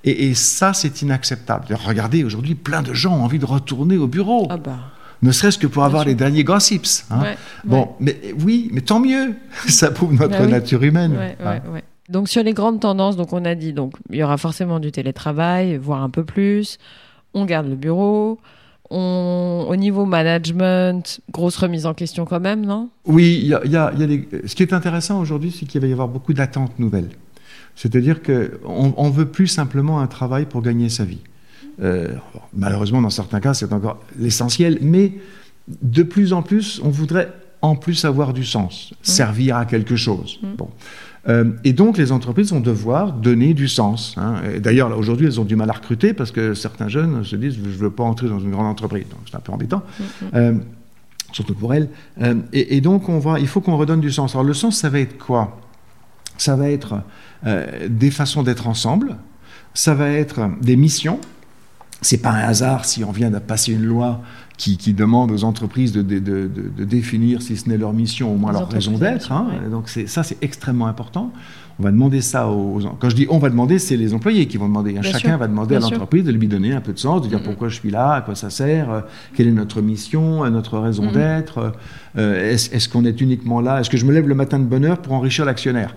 [0.05, 1.67] Et, ça, c'est inacceptable.
[1.85, 4.47] Regardez, aujourd'hui, plein de gens ont envie de retourner au bureau.
[4.49, 4.79] Ah bah.
[5.23, 7.05] Ne serait-ce que pour avoir les derniers gossips.
[7.09, 7.23] Hein.
[7.63, 9.35] bon, mais oui, mais tant mieux.
[9.69, 11.17] ça prouve notre bah nature humaine.
[11.43, 11.61] Hein.
[12.09, 14.91] Donc sur les grandes tendances, donc on a dit donc il y aura forcément du
[14.91, 16.77] télétravail, voire un peu plus.
[17.33, 18.39] On garde le bureau.
[18.89, 22.89] On, au niveau management, grosse remise en question quand même, non?
[23.05, 23.91] Oui, il y a, y a
[24.45, 27.09] ce qui est intéressant aujourd'hui, c'est qu'il va y avoir beaucoup d'attentes nouvelles.
[27.75, 31.21] C'est-à-dire qu'on on veut plus simplement un travail pour gagner sa vie.
[31.81, 32.09] Euh,
[32.53, 35.13] malheureusement, dans certains cas, c'est encore l'essentiel, mais
[35.81, 37.31] de plus en plus, on voudrait
[37.61, 38.95] en plus avoir du sens, mmh.
[39.03, 40.39] servir à quelque chose.
[40.41, 40.47] Mmh.
[40.57, 40.69] Bon.
[41.29, 44.15] Euh, et donc, les entreprises vont devoir donner du sens.
[44.17, 44.41] Hein.
[44.59, 47.61] D'ailleurs, aujourd'hui, elles ont du mal à recruter parce que certains jeunes se disent Je
[47.61, 49.05] ne veux pas entrer dans une grande entreprise.
[49.09, 49.83] Donc, c'est un peu embêtant.
[49.99, 50.03] Mmh,
[50.35, 50.53] euh,
[51.31, 51.89] surtout pour elles.
[52.51, 54.35] Et, et, donc, on va, il faut qu'on redonne du sens.
[54.35, 55.59] Alors, le sens, ça va être quoi?
[56.37, 57.01] Ça va être
[57.87, 59.15] des façons d'être ensemble,
[59.73, 61.19] ça va être des missions.
[62.03, 64.21] C'est pas un hasard si on vient de passer une loi
[64.57, 66.01] qui, demande aux entreprises de,
[66.83, 69.31] définir, si ce n'est leur mission, au moins leur raison d'être.
[69.31, 69.47] Hein.
[69.71, 71.31] Donc ça, c'est extrêmement important.
[71.79, 72.79] On va demander ça aux.
[72.99, 74.95] Quand je dis on va demander, c'est les employés qui vont demander.
[75.01, 77.67] Chacun va demander à l'entreprise de lui donner un peu de sens, de dire pourquoi
[77.67, 79.01] je suis là, à quoi ça sert, euh,
[79.33, 81.73] quelle est notre mission, euh, notre raison d'être.
[82.15, 84.99] Est-ce qu'on est uniquement là Est-ce que je me lève le matin de bonne heure
[84.99, 85.95] pour enrichir l'actionnaire?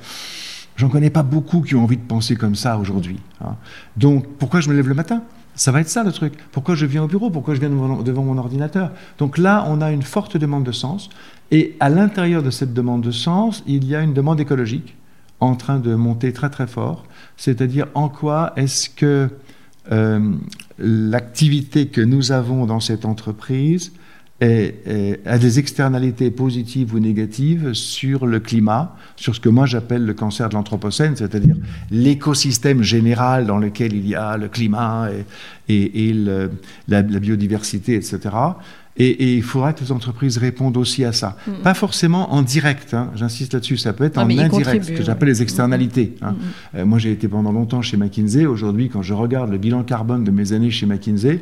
[0.77, 3.19] J'en connais pas beaucoup qui ont envie de penser comme ça aujourd'hui.
[3.43, 3.57] Hein.
[3.97, 5.23] Donc, pourquoi je me lève le matin?
[5.57, 6.35] Ça va être ça le truc.
[6.53, 7.31] Pourquoi je viens au bureau?
[7.31, 8.93] Pourquoi je viens devant mon ordinateur?
[9.19, 11.11] Donc là, on a une forte demande de sens.
[11.51, 14.97] Et à l'intérieur de cette demande de sens, il y a une demande écologique
[15.41, 17.05] en train de monter très très fort.
[17.37, 19.31] C'est-à-dire en quoi est-ce que
[19.93, 20.33] euh,
[20.79, 23.93] l'activité que nous avons dans cette entreprise
[24.41, 30.13] a des externalités positives ou négatives sur le climat, sur ce que moi j'appelle le
[30.13, 31.57] cancer de l'anthropocène, c'est-à-dire
[31.91, 35.09] l'écosystème général dans lequel il y a le climat
[35.69, 36.15] et,
[36.89, 38.19] la, biodiversité, etc.
[38.99, 41.37] Et, il faudra que les entreprises répondent aussi à ça.
[41.47, 41.53] Mm.
[41.63, 45.29] Pas forcément en direct, hein, j'insiste là-dessus, ça peut être en indirect, ce que j'appelle
[45.29, 46.15] les externalités.
[46.23, 46.33] Hein.
[46.33, 46.79] Mm.
[46.79, 50.25] Euh, moi j'ai été pendant longtemps chez McKinsey, aujourd'hui quand je regarde le bilan carbone
[50.25, 51.41] de mes années chez McKinsey,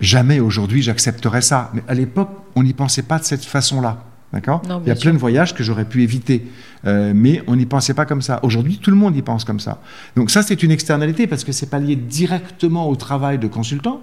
[0.00, 1.70] Jamais aujourd'hui j'accepterais ça.
[1.74, 4.04] Mais à l'époque, on n'y pensait pas de cette façon-là.
[4.32, 4.62] D'accord?
[4.84, 6.46] Il y a plein de voyages que j'aurais pu éviter.
[6.86, 8.38] Euh, mais on n'y pensait pas comme ça.
[8.42, 9.80] Aujourd'hui, tout le monde y pense comme ça.
[10.14, 14.00] Donc ça, c'est une externalité parce que c'est pas lié directement au travail de consultant,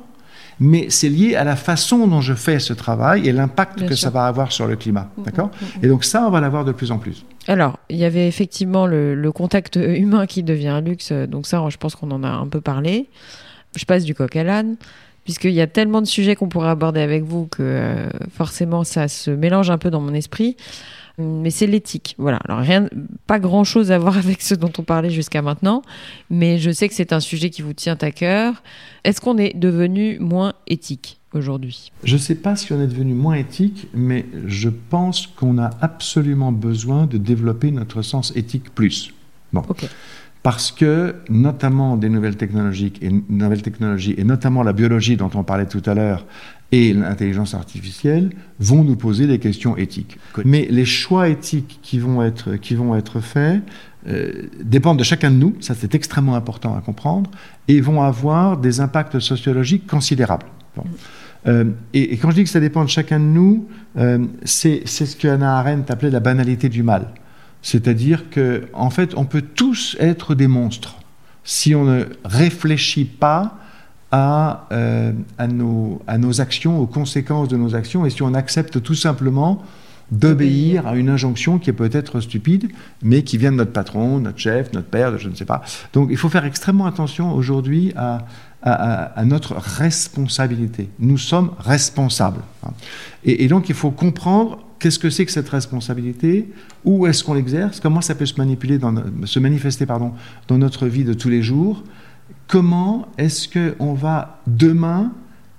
[0.59, 4.09] mais c'est lié à la façon dont je fais ce travail et l'impact que ça
[4.09, 5.09] va avoir sur le climat.
[5.17, 7.25] Mm, D'accord mm, mm, Et donc ça, on va l'avoir de plus en plus.
[7.47, 11.13] Alors, il y avait effectivement le, le, contact humain qui devient un luxe.
[11.13, 13.09] Donc ça, je pense qu'on en a un peu parlé.
[13.77, 14.75] Je passe du coq à l'âne
[15.27, 19.09] puisqu'il y a tellement de sujets qu'on pourrait aborder avec vous que euh, forcément ça
[19.09, 20.55] se mélange un peu dans mon esprit.
[21.17, 22.15] Mais c'est l'éthique.
[22.17, 22.39] Voilà.
[22.47, 22.87] Alors, rien,
[23.25, 25.81] pas grand chose à voir avec ce dont on parlait jusqu'à maintenant,
[26.29, 28.63] mais je sais que c'est un sujet qui vous tient à cœur.
[29.03, 31.91] Est-ce qu'on est devenu moins éthique aujourd'hui?
[32.05, 35.71] Je ne sais pas si on est devenu moins éthique, mais je pense qu'on a
[35.81, 39.13] absolument besoin de développer notre sens éthique plus.
[39.51, 39.63] Bon.
[40.43, 45.43] Parce que notamment des nouvelles technologies et nouvelles technologies et notamment la biologie dont on
[45.43, 46.25] parlait tout à l'heure
[46.71, 50.17] et l'intelligence artificielle vont nous poser des questions éthiques.
[50.43, 53.61] Mais les choix éthiques qui vont être, qui vont être faits
[54.07, 57.29] euh, dépendent de chacun de nous, ça c'est extrêmement important à comprendre,
[57.67, 60.45] et vont avoir des impacts sociologiques considérables.
[61.47, 65.15] Euh, et, quand je dis que ça dépend de chacun de nous, euh, c'est ce
[65.15, 67.07] que Hannah Arendt appelait la banalité du mal.
[67.61, 70.97] C'est-à-dire que, en fait, on peut tous être des monstres
[71.47, 73.57] si on ne réfléchit pas
[74.11, 78.95] à, euh, à, nos, actions, aux conséquences de nos actions, et si on accepte tout
[78.95, 79.63] simplement
[80.11, 82.69] d'obéir à une injonction qui est peut-être stupide,
[83.01, 85.61] mais qui vient de notre patron, notre chef, notre père, je ne sais pas.
[85.93, 88.25] Donc il faut faire extrêmement attention aujourd'hui à,
[89.23, 90.89] notre responsabilité.
[90.99, 92.41] Nous sommes responsables.
[93.23, 96.49] Et, donc il faut comprendre qu'est-ce que c'est que cette responsabilité?
[96.85, 97.79] Où est-ce qu'on l'exerce?
[97.79, 98.79] Comment ça peut se, manipuler
[99.25, 100.13] se manifester pardon,
[100.47, 101.83] dans notre vie de tous les jours?
[102.47, 105.11] Comment est-ce qu'on va demain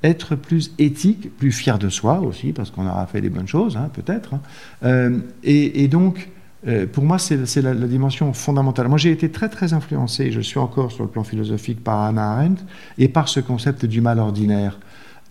[0.02, 3.76] être plus éthique, plus fier de soi aussi, parce qu'on aura fait des bonnes choses,
[3.76, 4.35] hein, peut-être.
[4.35, 4.40] Hein.
[4.85, 6.31] Euh, et, donc,
[6.66, 8.88] euh, pour moi, c'est la, dimension fondamentale.
[8.88, 12.33] Moi, j'ai été très, très influencé, je suis encore sur le plan philosophique, par Hannah
[12.33, 12.62] Arendt
[12.96, 14.78] et par ce concept du mal ordinaire.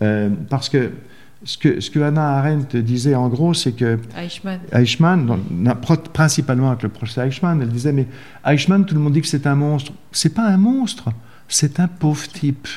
[0.02, 0.91] Euh, parce que
[1.43, 5.39] ce, que ce que Hannah Arendt disait en gros, c'est que Eichmann, Eichmann
[6.13, 8.08] principalement avec le procès Eichmann, elle disait mais
[8.45, 9.91] Eichmann, tout le monde dit que c'est un monstre.
[10.12, 11.10] C'est pas un monstre,
[11.47, 12.67] c'est un pauvre type.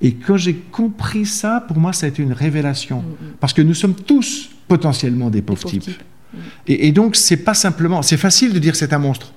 [0.00, 3.02] Et quand j'ai compris ça, pour moi, ça a été une révélation.
[3.02, 3.32] Mm, mm.
[3.38, 5.88] Parce que nous sommes tous potentiellement des pauvres, types.
[5.88, 6.38] Mm.
[6.66, 8.02] Et, et, donc, c'est pas simplement.
[8.02, 9.32] C'est facile de dire c'est un monstre.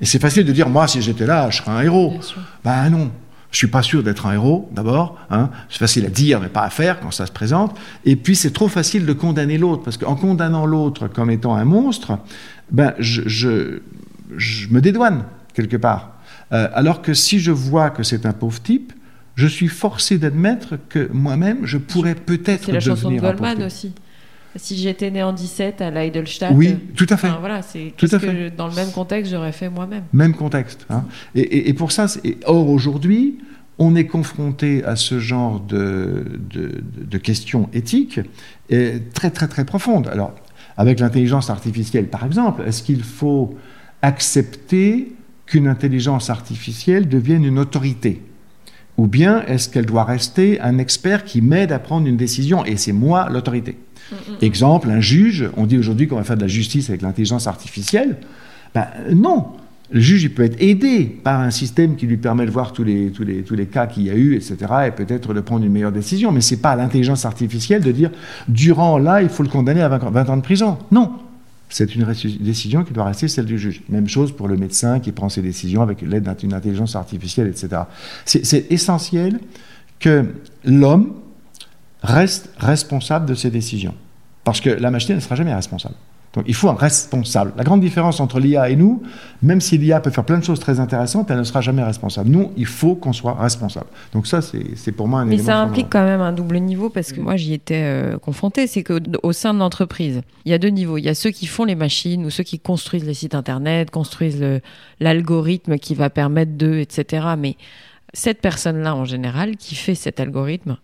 [0.00, 2.14] Et c'est facile de dire moi, si j'étais là, je serais un héros.
[2.64, 3.10] Ben non.
[3.54, 5.16] Je suis pas sûr d'être un héros, d'abord.
[5.30, 5.48] Hein.
[5.70, 7.78] C'est facile à dire, mais pas à faire quand ça se présente.
[8.04, 9.84] Et puis, c'est trop facile de condamner l'autre.
[9.84, 12.18] Parce qu'en condamnant l'autre comme étant un monstre,
[12.72, 13.78] ben, je, je,
[14.36, 15.22] je me dédouane,
[15.54, 16.14] quelque part.
[16.50, 18.92] Euh, alors que si je vois que c'est un pauvre type,
[19.36, 23.62] je suis forcé d'admettre que moi-même, je pourrais peut-être devenir C'est la chanson de Goldman
[23.62, 23.92] aussi.
[24.56, 26.54] Si j'étais né en 17 à l'Eidelstadt.
[26.54, 27.28] Oui, tout à fait.
[27.40, 30.04] voilà, c'est tout à que dans le même contexte j'aurais fait moi-même.
[30.12, 30.86] Même contexte.
[30.90, 31.04] Hein.
[31.34, 32.06] Et, pour ça,
[32.46, 33.38] or aujourd'hui,
[33.78, 38.20] on est confronté à ce genre de, de, questions éthiques
[38.70, 40.08] et très très très profondes.
[40.08, 40.34] Alors,
[40.76, 43.56] avec l'intelligence artificielle, par exemple, est-ce qu'il faut
[44.02, 45.12] accepter
[45.46, 48.22] qu'une intelligence artificielle devienne une autorité?
[48.96, 52.76] Ou bien est-ce qu'elle doit rester un expert qui m'aide à prendre une décision et
[52.76, 53.76] c'est moi l'autorité?
[54.42, 58.18] Exemple, un juge, on dit aujourd'hui qu'on va faire de la justice avec l'intelligence artificielle.
[58.74, 59.46] Ben, non,
[59.90, 62.84] le juge il peut être aidé par un système qui lui permet de voir tous
[62.84, 64.56] les, tous les, tous les cas qu'il y a eu, etc.,
[64.88, 66.32] et peut-être de prendre une meilleure décision.
[66.32, 68.10] Mais ce n'est pas à l'intelligence artificielle de dire,
[68.48, 70.78] durant là, il faut le condamner à 20 ans de prison.
[70.90, 71.12] Non,
[71.74, 72.06] c'est une
[72.38, 73.82] décision qui doit rester celle du juge.
[73.88, 77.82] Même chose pour le médecin qui prend ses décisions avec l'aide d'une intelligence artificielle, etc.
[78.24, 79.40] C'est essentiel
[79.98, 80.24] que
[80.64, 81.14] l'homme
[82.00, 83.96] reste responsable de ses décisions.
[84.44, 85.96] Parce que la machine ne sera jamais responsable.
[86.34, 87.52] Donc il faut un responsable.
[87.56, 89.02] La grande différence entre l'IA et nous,
[89.42, 92.28] même si l'IA peut faire plein de choses très intéressantes, elle ne sera jamais responsable.
[92.28, 93.86] Nous, il faut qu'on soit responsable.
[94.12, 97.12] Donc ça, c'est pour moi un Mais ça implique quand même un double niveau parce
[97.12, 98.66] que moi, j'y étais euh, confronté.
[98.66, 100.98] C'est qu'au sein de l'entreprise, il y a deux niveaux.
[100.98, 103.90] Il y a ceux qui font les machines ou ceux qui construisent les sites Internet,
[103.90, 104.44] construisent
[105.00, 107.26] l'algorithme qui va permettre d'eux, etc.
[107.38, 107.56] Mais
[108.12, 110.78] cette personne-là, en général, qui fait cet algorithme,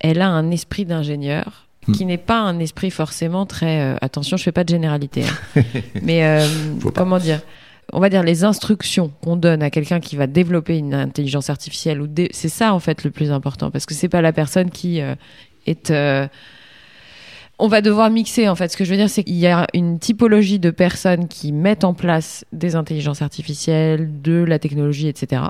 [0.00, 1.66] elle a un esprit d'ingénieur.
[1.92, 3.80] Qui n'est pas un esprit forcément très...
[3.80, 5.24] Euh, attention, je fais pas de généralité.
[5.24, 5.62] Hein.
[6.02, 6.46] mais euh,
[6.94, 7.40] comment dire
[7.92, 12.00] on va dire les instructions qu'on donne à quelqu'un qui va développer une intelligence artificielle
[12.00, 15.00] ou c'est ça en fait le plus important parce que c'est pas la personne qui
[15.00, 15.16] euh,
[15.66, 15.92] est
[17.58, 19.66] on va devoir mixer en fait ce que je veux dire c'est qu'il y a
[19.74, 25.42] une typologie de personnes qui mettent en place des intelligences artificielles de la technologie etc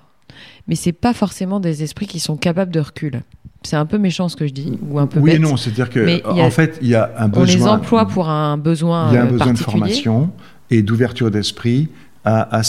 [0.66, 3.22] mais c'est pas forcément des esprits qui sont capables de recul
[3.62, 5.90] c'est un peu méchant ce que je dis, ou un peu Oui et non, c'est-à-dire
[5.90, 7.42] que en fait, il y a un besoin.
[7.42, 9.10] On les emploie pour un besoin.
[9.10, 10.30] Il y a un besoin de formation
[10.70, 11.88] et d'ouverture d'esprit
[12.24, 12.60] à,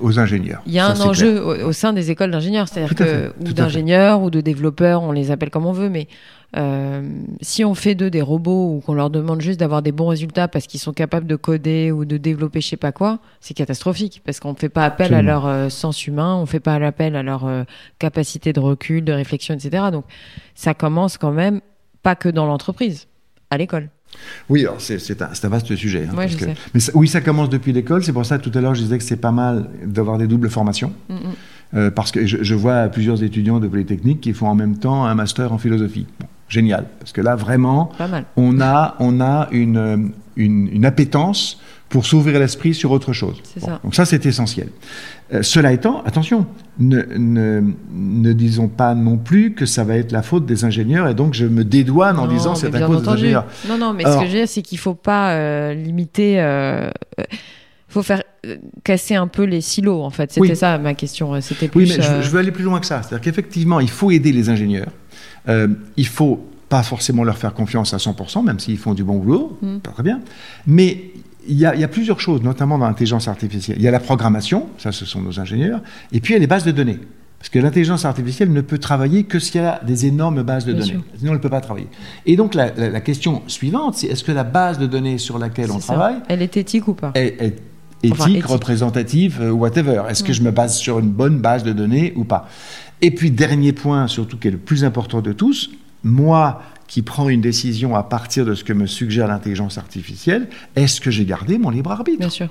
[0.00, 0.62] aux ingénieurs.
[0.66, 4.30] Il y a un enjeu au, sein des écoles d'ingénieurs, c'est-à-dire que ou d'ingénieurs ou
[4.30, 6.35] de développeurs, on les appelle comme on veut, mais euh,
[7.42, 10.48] si on fait d'eux des robots ou qu'on leur demande juste d'avoir des bons résultats
[10.48, 14.22] parce qu'ils sont capables de coder ou de développer je sais pas quoi, c'est catastrophique
[14.24, 16.74] parce qu'on ne fait pas appel à leur euh, sens humain, on ne fait pas
[16.74, 17.64] appel à leur euh,
[17.98, 19.84] capacité de recul, de réflexion, etc.
[19.92, 20.04] Donc
[20.54, 21.60] ça commence quand même
[22.02, 23.06] pas que dans l'entreprise,
[23.50, 23.90] à l'école.
[24.48, 26.08] Oui, c'est un, vaste sujet.
[26.10, 26.26] Hein,
[26.72, 28.02] mais oui, ça commence depuis l'école.
[28.02, 30.48] C'est pour ça tout à l'heure je disais que c'est pas mal d'avoir des doubles
[30.48, 30.92] formations.
[31.08, 31.90] Mm, mm.
[31.90, 35.52] parce que je, vois plusieurs étudiants de Polytechnique qui font en même temps un master
[35.52, 36.06] en philosophie
[36.48, 36.86] génial.
[36.98, 37.90] Parce que là, vraiment,
[38.36, 43.42] on a, on a une, une, appétence pour s'ouvrir l'esprit sur autre chose.
[43.82, 44.68] donc ça, c'est essentiel.
[45.32, 46.46] Euh, cela étant, attention,
[46.78, 51.08] ne, ne, ne, disons pas non plus que ça va être la faute des ingénieurs
[51.08, 53.46] et donc je me dédouane en disant c'est la faute des ingénieurs.
[53.68, 56.34] Non, non, mais ce que je veux dire, c'est qu'il ne faut pas euh, limiter...
[56.34, 56.90] Il euh,
[57.88, 58.22] faut faire
[58.84, 60.32] casser un peu les silos, en fait.
[60.32, 61.40] C'était ça ma question.
[61.40, 63.00] C'était plus, oui, mais je, je, veux aller plus loin que ça.
[63.02, 64.90] C'est-à-dire qu'effectivement, il faut aider les ingénieurs.
[65.48, 69.18] Euh, il faut pas forcément leur faire confiance à 100%, même s'ils font du bon
[69.18, 69.78] boulot, mm.
[69.80, 70.20] très bien.
[70.66, 71.12] Mais
[71.48, 73.76] il y, a, plusieurs choses, notamment dans l'intelligence artificielle.
[73.78, 75.80] Il y a la programmation, ça ce sont nos ingénieurs,
[76.10, 76.98] et puis il y a les bases de données.
[77.38, 80.72] Parce que l'intelligence artificielle ne peut travailler que s'il y a des énormes bases de
[80.72, 80.98] données.
[81.18, 81.86] Sinon, elle ne peut pas travailler.
[82.24, 85.78] Et donc, la, question suivante, c'est est-ce que la base de données sur laquelle on
[85.78, 86.16] travaille.
[86.28, 87.54] Elle est éthique ou pas est,
[88.02, 90.02] éthique, représentative, euh, whatever.
[90.08, 90.34] Est-ce que mm.
[90.34, 92.48] je me base sur une bonne base de données ou pas?
[93.02, 95.70] Et puis, dernier point, surtout qui est le plus important de tous,
[96.02, 101.00] moi qui prend une décision à partir de ce que me suggère l'intelligence artificielle, est-ce
[101.00, 102.20] que j'ai gardé mon libre arbitre?
[102.20, 102.48] Bien sûr.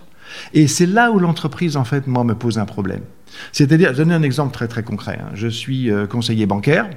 [0.54, 3.02] Et c'est là où l'entreprise, en fait, moi, me pose un problème.
[3.52, 5.20] C'est-à-dire, je vais donner un exemple très très concret.
[5.22, 5.30] hein.
[5.34, 6.90] Je suis euh, conseiller bancaire.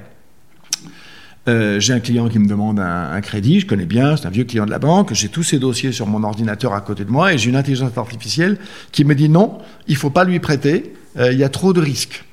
[1.47, 4.29] Euh, j'ai un client qui me demande un, un crédit, je connais bien, c'est un
[4.29, 7.09] vieux client de la banque, j'ai tous ses dossiers sur mon ordinateur à côté de
[7.09, 8.57] moi et j'ai une intelligence artificielle
[8.91, 9.57] qui me dit non,
[9.87, 12.25] il faut pas lui prêter, euh, il y a trop de risques.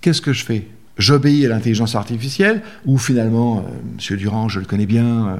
[0.00, 0.66] Qu'est-ce que je fais?
[0.96, 3.62] J'obéis à l'intelligence artificielle ou finalement, euh,
[3.94, 5.36] Monsieur Durand, je le connais bien, euh,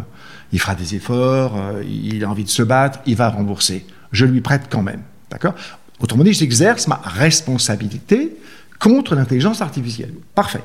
[0.52, 3.84] il fera des efforts, euh, il a envie de se battre, il va rembourser.
[4.12, 5.02] Je lui prête quand même.
[5.30, 5.54] D'accord?
[6.00, 8.36] Autrement dit, j'exerce ma responsabilité
[8.78, 10.14] contre l'intelligence artificielle.
[10.34, 10.62] Parfait.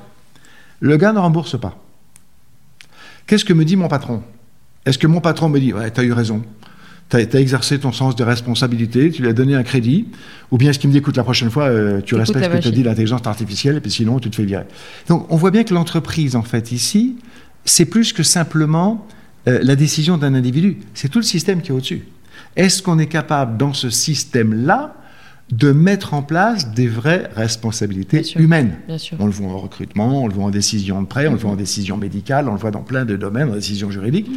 [0.80, 1.76] Le gars ne rembourse pas.
[3.26, 4.22] Qu'est-ce que me dit mon patron?
[4.86, 6.44] Est-ce que mon patron me dit Ouais, tu as eu raison.
[7.10, 10.08] Tu as, exercé ton sens de responsabilité, tu lui as donné un crédit
[10.52, 12.64] Ou bien est-ce qu'il me dit Écoute, la prochaine fois, euh, tu respectes ce que
[12.64, 14.66] te dit l'intelligence artificielle, et puis sinon, tu te fais virer.
[15.08, 17.18] Donc, on voit bien que l'entreprise, en fait, ici,
[17.66, 19.08] c'est plus que simplement
[19.48, 20.78] euh, la décision d'un individu.
[20.94, 22.04] C'est tout le système qui est au-dessus.
[22.56, 24.96] Est-ce qu'on est capable, dans ce système-là,
[25.52, 28.42] de mettre en place des vraies responsabilités Bien sûr.
[28.42, 29.18] humaines Bien sûr.
[29.20, 31.52] on le voit en recrutement, on le voit en décision de prêt, on le voit
[31.52, 34.30] en décision médicale, on le voit dans plein de domaines, en décision juridique.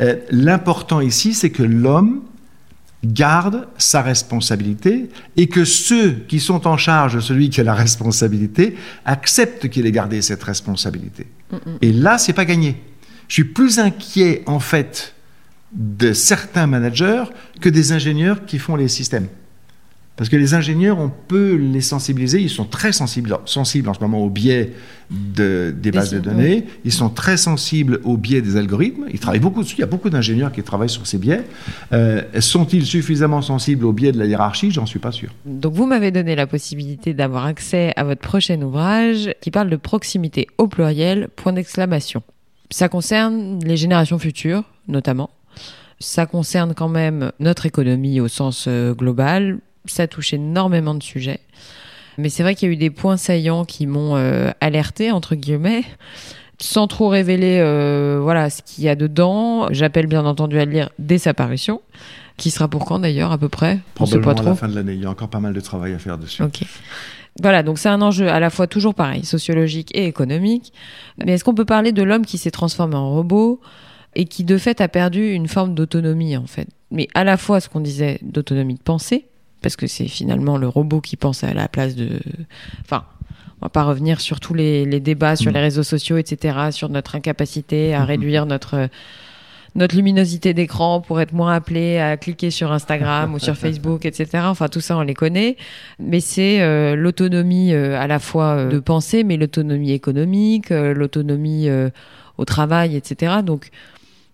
[0.00, 2.22] Euh, L'important ici, c'est que l'homme
[3.04, 7.74] garde sa responsabilité et que ceux qui sont en charge de celui qui a la
[7.74, 11.26] responsabilité acceptent qu'il ait gardé cette responsabilité.
[11.80, 12.76] Et là, c'est pas gagné.
[13.26, 15.14] Je suis plus inquiet, en fait,
[15.72, 17.24] de certains managers
[17.60, 19.26] que des ingénieurs qui font les systèmes.
[20.16, 24.00] Parce que les ingénieurs, on peut les sensibiliser, ils sont très sensibles, sensibles en ce
[24.00, 24.72] moment au biais
[25.10, 29.40] de- des bases de données, ils sont très sensibles au biais des algorithmes, ils travaillent
[29.40, 31.42] beaucoup dessus, il y a beaucoup d'ingénieurs qui travaillent sur ces biais.
[31.92, 34.70] Euh, Sont-ils suffisamment sensibles au biais de la hiérarchie?
[34.70, 35.30] J'en suis pas sûr.
[35.46, 39.76] Donc vous m'avez donné la possibilité d'avoir accès à votre prochain ouvrage qui parle de
[39.76, 42.22] proximité au pluriel, point d'exclamation.
[42.70, 45.30] Ça concerne les générations futures, notamment.
[46.00, 49.58] Ça concerne quand même notre économie au sens euh, global.
[49.86, 51.40] Ça touche énormément de sujets.
[52.18, 55.34] Mais c'est vrai qu'il y a eu des points saillants qui m'ont euh, alerté, entre
[55.34, 55.84] guillemets.
[56.60, 60.70] Sans trop révéler euh, voilà, ce qu'il y a dedans, j'appelle bien entendu à le
[60.70, 61.80] lire dès sa parution,
[62.36, 63.80] qui sera pour quand d'ailleurs à peu près?
[63.94, 64.46] Probablement pas à trop.
[64.50, 66.42] la fin de l'année, il y a encore pas mal de travail à faire dessus.
[66.42, 66.62] Ok.
[67.40, 70.72] Voilà, donc c'est un enjeu à la fois toujours pareil, sociologique et économique.
[71.24, 73.60] Mais est-ce qu'on peut parler de l'homme qui s'est transformé en robot
[74.14, 76.68] et qui de fait a perdu une forme d'autonomie en fait?
[76.90, 79.24] Mais à la fois ce qu'on disait d'autonomie de pensée,
[79.62, 82.20] parce que c'est finalement le robot qui pense à la place de...
[82.84, 83.04] Enfin,
[83.60, 85.54] on va pas revenir sur tous les, les débats sur Mm.
[85.54, 88.06] les réseaux sociaux, etc., sur notre incapacité à Mhm.
[88.06, 88.88] réduire notre
[89.74, 94.44] notre luminosité d'écran pour être moins appelé à cliquer sur Instagram ou sur Facebook, etc.
[94.44, 95.56] Enfin, tout ça, on les connaît.
[95.98, 101.68] Mais c'est euh, l'autonomie euh, à la fois euh, de pensée, mais l'autonomie économique, l'autonomie
[102.36, 103.36] au travail, etc.
[103.42, 103.70] Donc,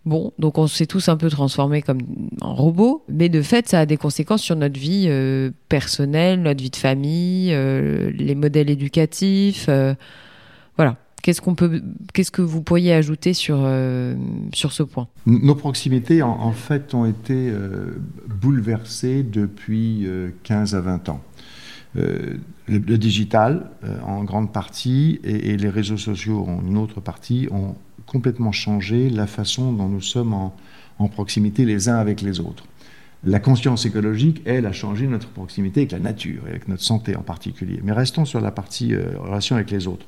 [0.09, 2.01] bon, donc on s'est tous un peu transformés comme
[2.41, 6.63] en robots, mais de fait, ça a des conséquences sur notre vie euh, personnelle, notre
[6.63, 9.67] vie de famille, euh, les modèles éducatifs.
[9.69, 9.95] euh,
[10.77, 10.97] voilà.
[11.23, 11.83] Qu'est-ce qu'on peut,
[12.15, 13.69] qu'est-ce que vous pourriez ajouter sur
[14.55, 15.09] sur ce point?
[15.27, 17.53] Nos proximités, en, fait, ont été
[18.29, 21.21] bouleversées depuis euh, 15 à 20 ans.
[21.97, 23.69] Le, digital,
[24.07, 27.75] en grande partie, et, et les réseaux sociaux, en une autre partie, ont
[28.09, 30.55] complètement changé la façon dont nous sommes en,
[30.99, 32.65] en proximité les uns avec les autres.
[33.25, 37.17] La conscience écologique, elle, a changé notre proximité avec la nature et avec notre santé
[37.17, 37.81] en particulier.
[37.83, 40.07] Mais restons sur la partie euh, relation avec les autres.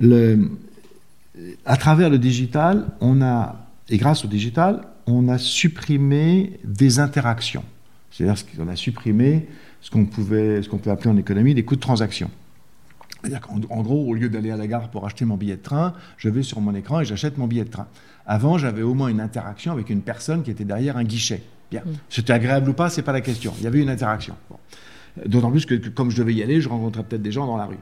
[0.00, 0.50] Le,
[1.64, 7.64] à travers le digital, on a, et grâce au digital, on a supprimé des interactions.
[8.10, 9.46] C'est-à-dire qu'on a supprimé
[9.80, 12.30] ce qu'on pouvait, ce qu'on peut appeler en économie des coûts de transaction.
[13.22, 15.94] C'est-à-dire qu'en gros, au lieu d'aller à la gare pour acheter mon billet de train,
[16.16, 17.86] je vais sur mon écran et j'achète mon billet de train.
[18.26, 21.42] Avant, j'avais au moins une interaction avec une personne qui était derrière un guichet.
[21.70, 21.82] Bien.
[22.08, 23.54] C'était agréable ou pas, c'est pas la question.
[23.58, 24.34] Il y avait une interaction.
[24.50, 24.56] Bon.
[25.26, 27.56] D'autant plus que, que comme je devais y aller, je rencontrais peut-être des gens dans
[27.56, 27.78] la rue.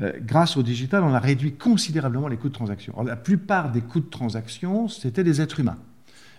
[0.00, 2.92] Euh, grâce au digital, on a réduit considérablement les coûts de transaction.
[2.94, 5.78] Alors, la plupart des coûts de transaction, c'était des êtres humains.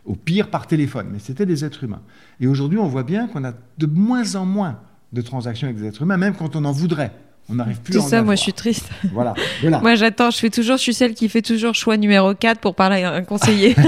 [0.05, 2.01] Au pire, par téléphone, mais c'était des êtres humains.
[2.39, 4.79] Et aujourd'hui, on voit bien qu'on a de moins en moins
[5.11, 7.13] de transactions avec des êtres humains, même quand on en voudrait.
[7.49, 8.89] On n'arrive plus Tout à en ça, moi, je suis triste.
[9.13, 9.79] Voilà, voilà.
[9.79, 10.31] Moi, j'attends.
[10.31, 10.75] Je fais toujours.
[10.77, 13.73] Je suis celle qui fait toujours choix numéro 4 pour parler à un conseiller.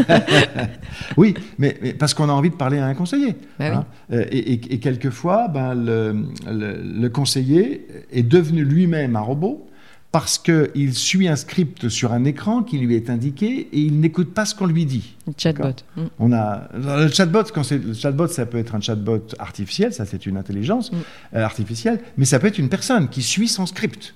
[1.17, 3.35] Oui, mais, mais parce qu'on a envie de parler à un conseiller.
[3.59, 3.85] Bah hein.
[4.11, 9.68] Euh, et, et- et quelquefois, ben, le, le- le conseiller est devenu lui-même un robot
[10.11, 14.33] parce qu'il suit un script sur un écran qui lui est indiqué et il n'écoute
[14.33, 15.15] pas ce qu'on lui dit.
[15.37, 15.75] Chatbot.
[15.95, 16.01] Mm.
[16.17, 17.43] On a le chatbot.
[17.53, 20.95] Quand c'est le chatbot, ça peut être un chatbot artificiel, ça c'est une intelligence Mm.
[21.35, 24.15] euh, artificielle, mais ça peut être une personne qui suit son script.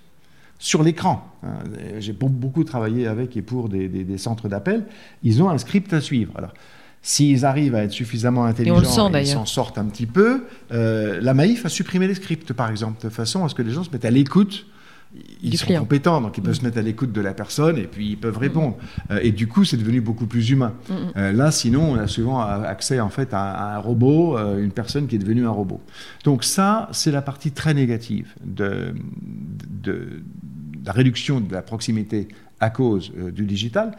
[0.60, 1.30] sur l'écran.
[1.44, 1.58] Hein.
[2.00, 4.86] J'ai beaucoup travaillé avec et pour des, centres d'appel.
[5.22, 6.32] Ils ont un script à suivre.
[6.38, 6.54] Alors,
[7.02, 10.46] s'ils arrivent à être suffisamment intelligents, et ils s'en sortent un petit peu.
[10.72, 13.72] Euh, la Maïf a supprimé les scripts, par exemple, de façon à ce que les
[13.72, 14.66] gens se mettent à l'écoute
[15.41, 16.55] ils sont compétents, donc ils peuvent mm.
[16.55, 18.78] se mettre à l'écoute de la personne et puis ils peuvent répondre.
[19.11, 20.74] Euh, et du coup, c'est devenu beaucoup plus humain.
[20.89, 20.97] Mm, mm.
[21.18, 25.16] Euh, là, sinon, on a souvent accès en fait à, un robot, une personne qui
[25.16, 25.82] est devenue un robot.
[26.24, 28.93] Donc ça, c'est la partie très négative de,
[29.84, 30.24] de,
[30.86, 32.28] la réduction de la proximité
[32.59, 33.91] à cause du digital.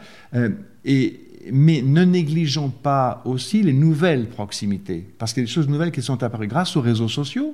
[0.83, 1.19] et
[1.51, 5.91] mais ne négligeons pas aussi les nouvelles proximités, parce qu'il y a des choses nouvelles
[5.91, 6.47] qui sont apparues.
[6.47, 7.53] Grâce aux réseaux sociaux,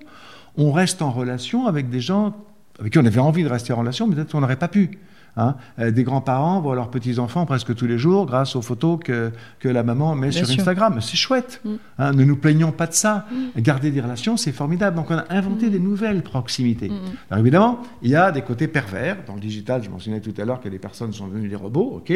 [0.57, 2.35] on reste en relation avec des gens
[2.81, 4.99] avec qui on avait envie de rester en relation, mais peut-être qu'on n'aurait pas pu.
[5.37, 5.55] Hein.
[5.79, 9.69] Euh, des grands-parents voient leurs petits-enfants presque tous les jours grâce aux photos que, que
[9.69, 10.99] la maman met sur Instagram.
[11.01, 11.61] C'est chouette.
[11.63, 11.69] Mm.
[11.99, 12.11] Hein.
[12.13, 13.25] ne nous plaignons pas de ça.
[13.31, 13.61] Mm.
[13.61, 14.97] Garder des relations, c'est formidable.
[14.97, 15.69] Donc on a inventé mm.
[15.69, 16.91] des nouvelles proximités.
[17.29, 19.17] Alors évidemment, il y a des côtés pervers.
[19.25, 21.93] Dans le digital, je mentionnais tout à l'heure que des personnes sont devenues des robots.
[21.97, 22.13] ok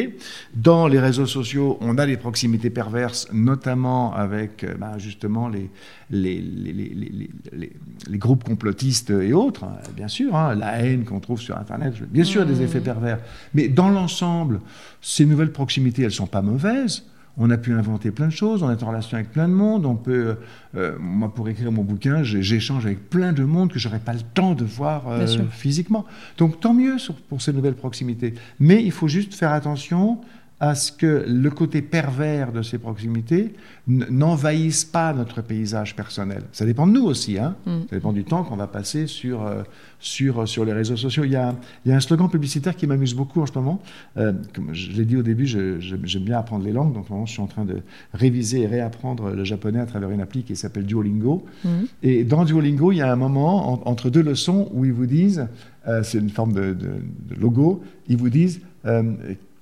[0.54, 5.70] Dans les réseaux sociaux, on a des proximités perverses, notamment avec euh, bah, justement les,
[6.10, 7.72] les, les,
[8.08, 11.94] les, groupes complotistes et autres, hein, bien sûr, hein, la haine qu'on trouve sur Internet,
[12.10, 13.05] bien sûr des effets pervers.
[13.54, 14.62] Mais dans l'ensemble,
[15.02, 17.04] ces nouvelles proximités, elles ne sont pas mauvaises.
[17.38, 19.86] On a pu inventer plein de choses, on est en relation avec plein de monde,
[19.86, 20.38] on peut,
[20.78, 24.22] euh, moi pour écrire mon bouquin, j'échange avec plein de monde que j'aurais pas le
[24.22, 26.06] temps de voir euh, physiquement.
[26.38, 26.96] Donc tant mieux
[27.28, 28.36] pour ces nouvelles proximités.
[28.62, 30.20] Mais il faut juste faire attention
[30.60, 33.54] à ce que le côté pervers de ces proximités
[33.88, 36.44] n'envahisse pas notre paysage personnel.
[36.54, 37.80] Ça dépend de nous aussi, hein mm.
[37.90, 39.64] ça dépend du temps qu'on va passer sur, euh,
[40.00, 41.26] sur, sur les réseaux sociaux.
[41.26, 41.54] Il y, a,
[41.84, 43.82] il y a un slogan publicitaire qui m'amuse beaucoup en ce moment.
[44.16, 47.42] Euh, comme je l'ai dit au début, j'aime bien apprendre les langues, donc je suis
[47.42, 47.82] en train de
[48.14, 51.46] réviser et réapprendre le japonais à travers une appli qui s'appelle Duolingo.
[51.66, 51.70] Mm.
[52.04, 55.48] Et dans Duolingo, il y a un moment entre deux leçons où ils vous disent,
[55.88, 58.62] euh, c'est une forme de, de, logo, ils vous disent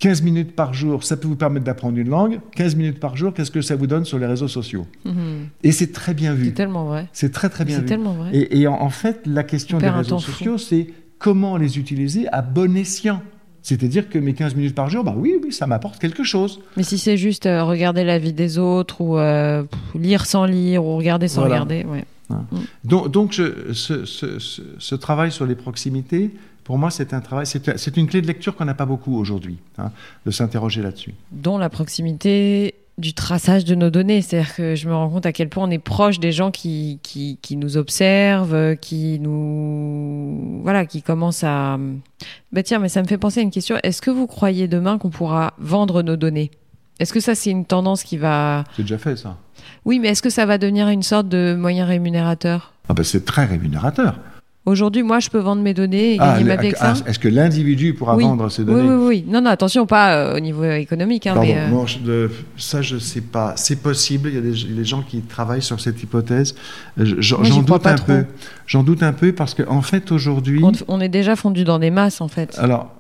[0.03, 2.41] 15 minutes par jour, ça peut vous permettre d'apprendre une langue.
[2.57, 5.47] 15 minutes par jour, qu'est-ce que ça vous donne sur les réseaux sociaux mhm.
[5.63, 6.47] Et c'est très bien vu.
[6.47, 7.07] C'est tellement vrai.
[7.13, 7.83] C'est très très bien vu.
[7.83, 8.29] C'est tellement vrai.
[8.33, 10.87] Et, en, fait, la question des réseaux sociaux, c'est
[11.19, 13.21] comment les utiliser à bon escient.
[13.61, 16.59] C'est-à-dire que mes 15 minutes par jour, bah oui, oui, ça m'apporte quelque chose.
[16.75, 19.63] Mais si c'est juste euh, regarder la vie des autres ou euh,
[19.95, 22.03] lire sans lire ou regarder sans regarder, ouais.
[22.29, 22.35] Mm.
[22.83, 26.31] Donc, donc ce, ce, travail sur les proximités,
[26.63, 29.57] pour moi, c'est un travail, c'est une clé de lecture qu'on n'a pas beaucoup aujourd'hui,
[29.77, 29.91] hein,
[30.25, 31.13] de s'interroger là-dessus.
[31.31, 34.21] Dont la proximité du traçage de nos données.
[34.21, 36.99] C'est-à-dire que je me rends compte à quel point on est proche des gens qui,
[37.01, 40.61] qui, nous observent, qui nous.
[40.63, 41.79] Voilà, qui commencent à.
[42.51, 43.77] Bah tiens, mais ça me fait penser à une question.
[43.83, 46.51] Est-ce que vous croyez demain qu'on pourra vendre nos données?
[46.99, 48.63] Est-ce que ça, c'est une tendance qui va.
[48.75, 49.37] C'est déjà fait, ça.
[49.85, 52.73] Oui, mais est-ce que ça va devenir une sorte de moyen rémunérateur?
[52.87, 54.19] Ah ben, C'est très rémunérateur.
[54.65, 56.93] Aujourd'hui, moi, je peux vendre mes données et ah, gagner ma vie avec ça.
[57.05, 59.25] Est-ce que l'individu pourra vendre ses données oui, oui, oui.
[59.27, 61.27] Non, non, attention, pas euh, au niveau économique.
[61.27, 63.55] Hein, mais, euh, ça, je ne sais pas.
[63.57, 64.29] C'est possible.
[64.29, 66.55] Il y a des, gens qui travaillent sur cette hypothèse.
[66.97, 68.25] Euh, j'en doute un peu.
[68.65, 70.63] J'en doute un peu parce qu'en en fait, aujourd'hui.
[70.87, 72.57] On, est déjà fondu dans des masses, en fait.
[72.57, 72.95] Alors.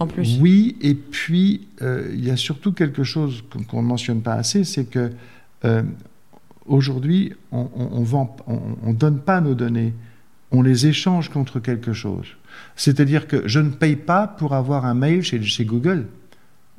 [0.00, 0.38] En plus.
[0.40, 4.84] Oui, et puis il y a surtout quelque chose qu'on ne mentionne pas assez, c'est
[4.84, 5.10] que
[6.66, 7.66] aujourd'hui, on
[8.86, 9.94] ne donne pas nos données
[10.50, 12.26] on les échange contre quelque chose.
[12.76, 16.06] C'est-à-dire que je ne paye pas pour avoir un mail chez, Google.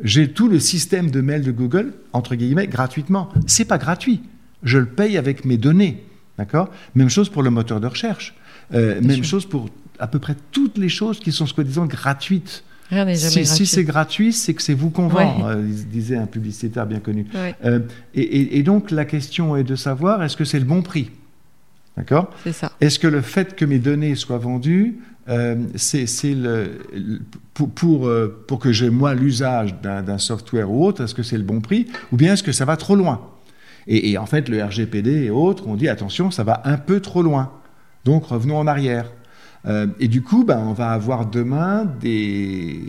[0.02, 3.30] J'ai tout le système de mail de Google, entre guillemets, gratuitement.
[3.48, 4.22] C'est pas gratuit.
[4.64, 6.04] Je le paye avec mes données.
[6.38, 6.70] D'accord?
[6.96, 8.34] Même chose pour le moteur de recherche.
[8.74, 12.64] Euh, même chose pour à peu près toutes les choses qui sont soi-disant gratuites.
[12.90, 15.62] Rien n'est jamais si, si c'est gratuit, c'est que c'est vous qu'on vend, euh,
[15.92, 17.28] disait un publicitaire bien connu.
[17.64, 17.82] Euh,
[18.16, 21.12] et, donc la question est de savoir est-ce que c'est le bon prix?
[22.00, 22.72] D'accord C'est ça.
[22.80, 26.80] Est-ce que le fait que mes données soient vendues, euh, c'est le,
[27.54, 31.38] pour, pour, euh, pour, que j'ai moi l'usage d'un software ou autre, est-ce que c'est
[31.38, 33.30] le bon prix ou bien est-ce que ça va trop loin?
[33.86, 37.22] Et, en fait, le RGPD et autres ont dit attention, ça va un peu trop
[37.24, 37.52] loin.
[38.06, 39.12] Donc revenons en arrière.
[39.66, 42.82] Euh, et du coup, ben, on va avoir demain des,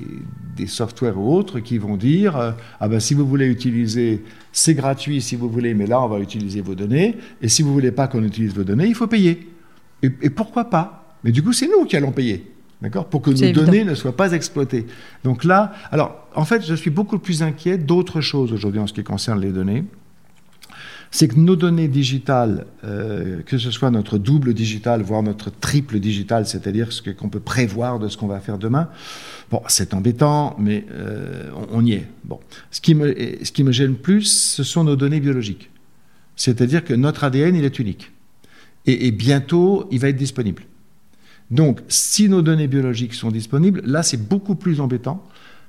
[0.57, 4.75] des softwares ou autres qui vont dire euh, ah ben si vous voulez utiliser, c'est
[4.75, 7.93] gratuit si vous voulez, mais là on va utiliser vos données, et si vous voulez
[7.93, 9.49] pas qu'on utilise vos données, il faut payer.
[10.03, 11.17] Et, pourquoi pas?
[11.25, 12.51] Mais du coup, c'est nous qui allons payer.
[12.81, 13.05] D'accord?
[13.07, 14.87] Pour que nos données ne soient pas exploitées.
[15.25, 18.95] Donc là, alors, en fait, je suis beaucoup plus inquiet d'autres choses aujourd'hui en ce
[18.95, 19.85] qui concerne les données
[21.11, 25.99] c'est que nos données digitales, euh, que ce soit notre double digital, voire notre triple
[25.99, 28.89] digital, c'est-à-dire ce qu'on peut prévoir de ce qu'on va faire demain,
[29.51, 32.07] bon, c'est embêtant, mais euh, on, y est.
[32.25, 32.39] Bon,
[32.71, 35.71] ce qui, me, ce qui me gêne plus, ce sont nos données biologiques.
[36.37, 38.13] C'est-à-dire que notre ADN, il est unique.
[38.87, 40.63] Et, bientôt, il va être disponible.
[41.51, 45.23] Donc, si nos données biologiques sont disponibles, là, c'est beaucoup plus embêtant.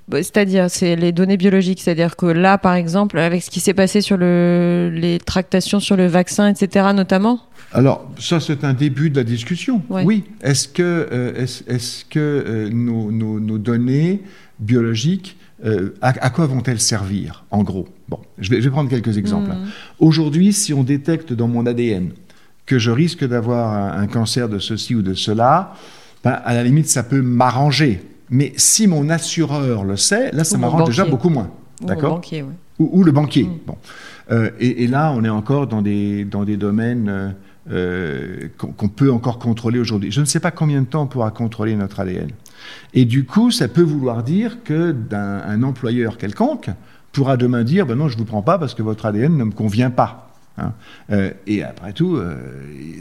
[0.08, 1.82] Bah, c'est-à-dire, c'est les données biologiques.
[1.82, 5.96] C'est-à-dire que là, par exemple, avec ce qui s'est passé sur le, les tractations sur
[5.96, 7.40] le vaccin, etc., notamment
[7.74, 9.82] Alors, ça, c'est un début de la discussion.
[9.90, 10.24] Oui.
[10.42, 14.22] Est-ce que, euh, est-ce, que euh, nos, nos, données
[14.60, 17.88] biologiques, euh, à, quoi vont-elles servir, en gros?
[18.10, 19.52] Bon, je vais, je vais, prendre quelques exemples.
[19.52, 19.70] Hmm.
[20.00, 22.12] Aujourd'hui, si on détecte dans mon ADN
[22.66, 25.74] que je risque d'avoir un, cancer de ceci ou de cela,
[26.24, 28.02] ben, à la limite, ça peut m'arranger.
[28.32, 31.52] Mais si mon assureur le sait, là, ça m'arrange déjà beaucoup moins.
[31.82, 32.22] D'accord
[32.80, 33.44] ou, le banquier.
[33.44, 33.60] Mm.
[33.68, 33.78] Bon.
[34.32, 37.30] Euh, et, là, on est encore dans des, dans des domaines euh,
[37.70, 40.12] euh, qu'on peut encore contrôler aujourd'hui.
[40.12, 42.30] Je ne sais pas combien de temps on pourra contrôler notre ADN.
[42.94, 46.70] Et du coup, ça peut vouloir dire que d'un employeur quelconque
[47.12, 49.44] pourra demain dire ben non, je ne vous prends pas parce que votre ADN ne
[49.44, 50.28] me convient pas.
[50.58, 50.74] Hein.
[51.48, 52.20] et après tout,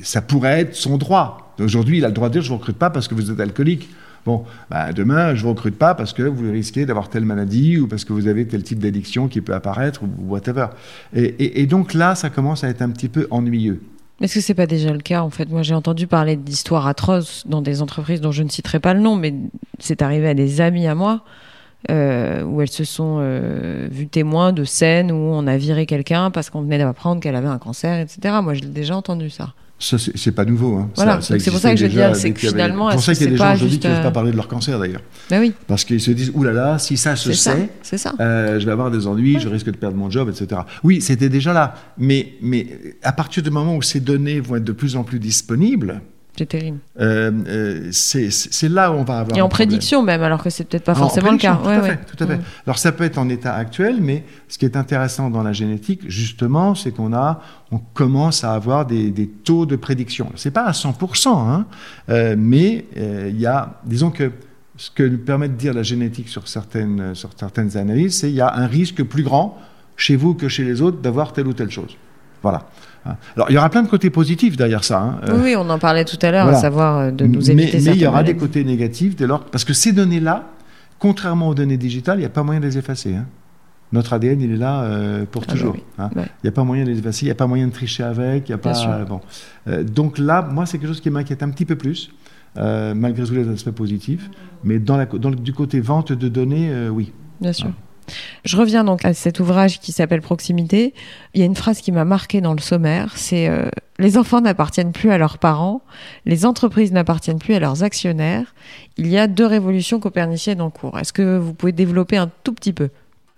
[0.03, 1.53] ça pourrait être son droit.
[1.61, 3.31] Aujourd'hui, il a le droit de dire je ne vous recrute pas parce que vous
[3.31, 3.89] êtes alcoolique.
[4.27, 7.79] Bon, bah, demain, je ne vous recrute pas parce que vous risquez d'avoir telle maladie
[7.79, 10.67] ou parce que vous avez tel type d'addiction qui peut apparaître ou whatever.
[11.15, 13.81] Et, donc là, ça commence à être un petit peu ennuyeux.
[14.21, 15.49] Est-ce que c'est pas déjà le cas en fait?
[15.49, 19.01] Moi, j'ai entendu parler d'histoires atroces dans des entreprises dont je ne citerai pas le
[19.01, 19.35] nom, mais
[19.79, 21.25] c'est arrivé à des amis à moi.
[21.89, 26.31] Euh, où elles se sont euh, vues témoins de scènes où on a viré quelqu'un
[26.31, 28.35] parce qu'on venait d'apprendre qu'elle avait un cancer, etc.
[28.43, 29.55] Moi, j'ai déjà entendu ça.
[29.83, 30.77] Ça, c'est pas nouveau.
[30.77, 30.91] Hein.
[30.95, 32.91] Voilà, c'est pour ça que je veux dire, c'est que finalement.
[32.91, 34.37] C'est pour ça qu'il y a des gens aujourd'hui qui ne peuvent pas parler de
[34.37, 35.01] leur cancer d'ailleurs.
[35.31, 35.55] Ben oui.
[35.67, 38.13] Parce qu'ils se disent, oulala, là là, si ça se sait, ça.
[38.21, 40.61] Euh, je vais avoir des ennuis, je risque de perdre mon job, etc.
[40.85, 41.75] Oui, c'était déjà là.
[41.97, 42.67] Mais, mais
[43.03, 46.03] à partir du moment où ces données vont être de plus en plus disponibles,
[46.37, 46.79] c'est terrible.
[47.01, 49.37] Euh, euh, c'est là où on va avoir.
[49.37, 51.57] Et en prédiction même, alors que c'est peut-être pas forcément le cas.
[51.63, 51.99] Tout à fait.
[52.17, 52.37] Tout à fait.
[52.37, 52.43] Mm.
[52.67, 56.03] Alors ça peut être en état actuel, mais ce qui est intéressant dans la génétique,
[56.09, 60.31] justement, c'est qu'on a, on commence à avoir des, des taux de prédiction.
[60.37, 61.67] C'est pas à 100%, hein,
[62.09, 64.33] euh, mais il y a, disons que
[64.77, 68.37] ce que nous permet de dire la génétique sur certaines, sur certaines analyses, c'est qu'il
[68.37, 69.59] y a un risque plus grand
[69.97, 71.97] chez vous que chez les autres d'avoir telle ou telle chose.
[72.43, 72.67] Voilà.
[73.07, 73.17] Hein.
[73.37, 75.01] Alors, il y aura plein de côtés positifs derrière ça.
[75.01, 75.21] Hein.
[75.43, 77.97] Oui, on en parlait tout à l'heure, à savoir euh, de nous éviter Mais, mais
[77.97, 80.51] il y aura des côtés négatifs dès lors, parce que ces données-là,
[80.99, 83.15] contrairement aux données digitales, il n'y a pas moyen de les effacer.
[83.15, 83.27] Hein.
[83.93, 85.77] Notre ADN, il est là euh, pour ah bah toujours.
[85.99, 88.05] Il n'y a pas moyen de les effacer, il n'y a pas moyen de tricher
[88.05, 89.05] avec, il y a pas.
[89.09, 89.21] bon.
[89.67, 92.13] Euh, donc là, moi, c'est quelque chose qui m'inquiète un petit peu plus.
[92.55, 94.31] malgré tous les aspects positifs,
[94.63, 97.13] mais dans, la, dans du côté vente de données, oui.
[97.41, 97.73] Bien sûr.
[98.45, 100.95] Je reviens donc à cet ouvrage qui s'appelle Proximité.
[101.35, 104.41] Il y a une phrase qui m'a marqué dans le sommaire, c'est euh, les enfants
[104.41, 105.83] n'appartiennent plus à leurs parents,
[106.27, 108.55] les entreprises n'appartiennent plus à leurs actionnaires.
[108.97, 110.99] Il y a deux révolutions coperniciennes en cours.
[110.99, 112.89] Est-ce que vous pouvez développer un tout petit peu?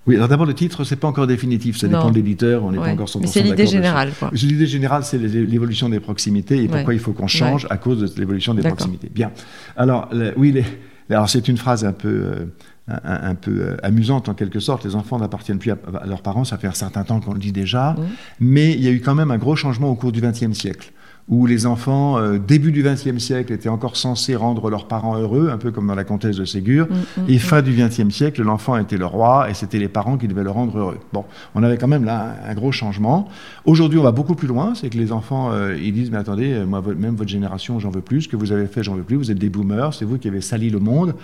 [0.06, 2.78] Oui, alors d'abord le titre, c'est pas encore définitif, ça dépend de l'éditeur, on n'est
[2.78, 4.12] pas encore 100% Mais c'est l'idée générale.
[4.32, 8.20] L'idée générale, c'est l'évolution des proximités et pourquoi il faut qu'on change à cause de
[8.20, 9.08] l'évolution des proximités.
[9.12, 9.30] Bien.
[9.76, 10.64] Alors, oui, les,
[11.10, 12.44] alors c'est une phrase un peu euh,
[12.88, 14.84] un, peu euh, amusante en quelque sorte.
[14.84, 17.52] Les enfants n'appartiennent plus à, leurs parents, ça fait un certain temps qu'on le dit
[17.52, 17.94] déjà,
[18.40, 20.92] mais il y a eu quand même un gros changement au cours du XXe siècle
[21.28, 25.50] où les enfants, euh, début du XXe siècle, étaient encore censés rendre leurs parents heureux,
[25.50, 27.38] un peu comme dans la comtesse de Ségur, mm, mm, et mm.
[27.38, 30.50] fin du XXe siècle, l'enfant était le roi, et c'était les parents qui devaient le
[30.50, 30.98] rendre heureux.
[31.12, 33.28] Bon, on avait quand même là un, gros changement.
[33.64, 36.52] Aujourd'hui, on va beaucoup plus loin, c'est que les enfants, euh, ils disent, mais attendez,
[36.52, 39.02] euh, moi, même votre génération, j'en veux plus, ce que vous avez fait, j'en veux
[39.02, 41.14] plus, vous êtes des boomers, c'est vous qui avez sali le monde.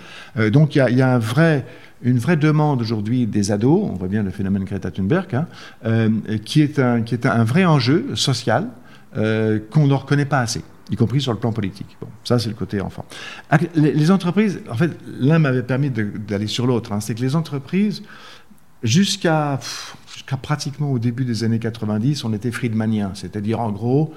[0.51, 1.65] donc il y a, un vrai
[2.01, 6.11] une vraie demande aujourd'hui des ados, on voit bien le phénomène Greta Thunberg, hein,
[6.45, 8.67] qui est, un, qui est un vrai enjeu social
[9.17, 11.97] euh, qu'on ne reconnaît pas assez, y compris sur le plan politique.
[11.99, 13.05] Bon, ça, c'est le côté enfant.
[13.75, 16.91] Les, entreprises, en fait, l'un m'avait permis d'aller sur l'autre.
[16.91, 18.03] Hein, c'est que les entreprises,
[18.83, 19.59] jusqu'à
[20.41, 24.13] pratiquement au début des années 90, on était friedmaniens, c'est-à-dire en gros,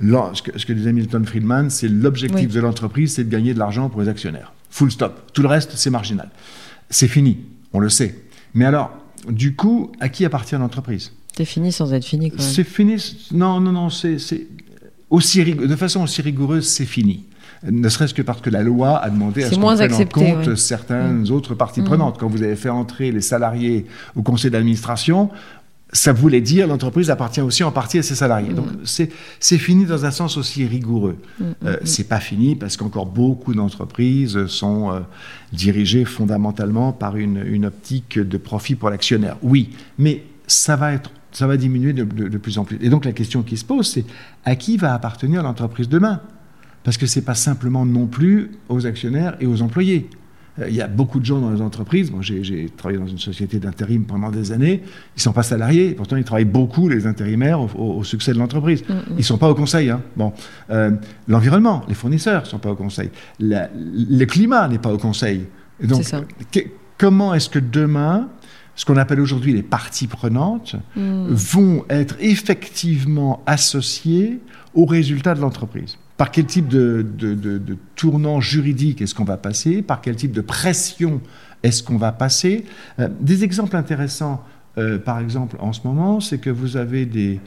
[0.00, 4.00] ce, que, disait Milton Friedman, c'est l'objectif de l'entreprise, c'est de gagner de l'argent pour
[4.00, 4.52] les actionnaires.
[4.70, 5.30] Full stop.
[5.32, 6.30] Tout le reste, c'est marginal.
[6.90, 7.38] C'est fini,
[7.72, 8.24] on le sait.
[8.54, 8.92] Mais alors,
[9.28, 11.12] du coup, à qui appartient l'entreprise?
[11.36, 12.32] C'est fini sans être fini.
[12.38, 12.96] C'est fini.
[13.32, 13.90] Non, non, non.
[13.90, 14.46] C'est
[15.10, 17.24] aussi de façon aussi rigoureuse, c'est fini.
[17.70, 20.54] Ne serait-ce que parce que la loi a demandé à ce qu'on prenne en compte
[20.56, 21.32] certaines mm.
[21.32, 21.84] autres parties mm.
[21.84, 22.18] prenantes.
[22.18, 25.30] Quand vous avez fait entrer les salariés au conseil d'administration,
[25.90, 28.50] ça voulait dire l'entreprise appartient aussi en partie à ses salariés.
[28.50, 28.54] Mm.
[28.54, 31.16] Donc c'est fini dans un sens aussi rigoureux.
[31.64, 35.00] Euh, c'est pas fini parce qu'encore beaucoup d'entreprises sont euh,
[35.52, 39.36] dirigées fondamentalement par une, une optique de profit pour l'actionnaire.
[39.42, 42.04] Oui, mais ça va être ça va diminuer de,
[42.38, 42.78] plus en plus.
[42.80, 44.04] Et donc la question qui se pose, c'est
[44.44, 46.20] à qui va appartenir l'entreprise demain?
[46.84, 50.08] Parce que ce n'est pas simplement non plus aux actionnaires et aux employés.
[50.60, 52.12] Euh, il y a beaucoup de gens dans les entreprises.
[52.12, 54.82] Moi, j'ai travaillé dans une société d'intérim pendant des années.
[54.84, 58.84] Ils ne sont pas salariés, pourtant ils travaillent beaucoup, les intérimaires, au, succès de l'entreprise.
[58.88, 59.02] Mm, mm.
[59.10, 59.90] Ils ne sont pas au conseil.
[59.90, 60.02] Hein.
[60.16, 60.32] Bon,
[60.70, 60.92] euh,
[61.26, 63.10] L'environnement, les fournisseurs ne sont pas au conseil.
[63.40, 65.46] le climat n'est pas au conseil.
[65.82, 66.04] donc,
[66.96, 68.28] comment est-ce que demain,
[68.76, 71.28] ce qu'on appelle aujourd'hui les parties prenantes, mm.
[71.28, 74.40] vont être effectivement associées
[74.74, 75.96] aux résultats de l'entreprise.
[76.16, 77.04] Par quel type de,
[77.96, 79.82] tournant juridique est-ce qu'on va passer?
[79.82, 81.20] Par quel type de pression
[81.62, 82.64] est-ce qu'on va passer?
[82.98, 84.44] Euh, Des exemples intéressants,
[84.78, 87.40] euh, par exemple, en ce moment, c'est que vous avez des,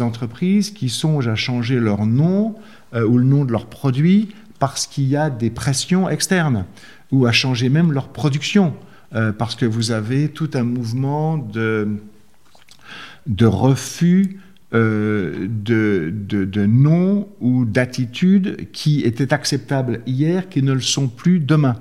[0.00, 2.54] entreprises qui songent à changer leur nom
[2.94, 4.28] euh, ou le nom de leurs produits
[4.60, 6.66] parce qu'il y a des pressions externes,
[7.10, 8.74] ou à changer même leur production,
[9.38, 11.88] parce que vous avez tout un mouvement de,
[13.26, 14.40] de refus
[14.74, 21.40] euh, de, de, noms ou d'attitudes qui étaient acceptables hier, qui ne le sont plus
[21.40, 21.76] demain.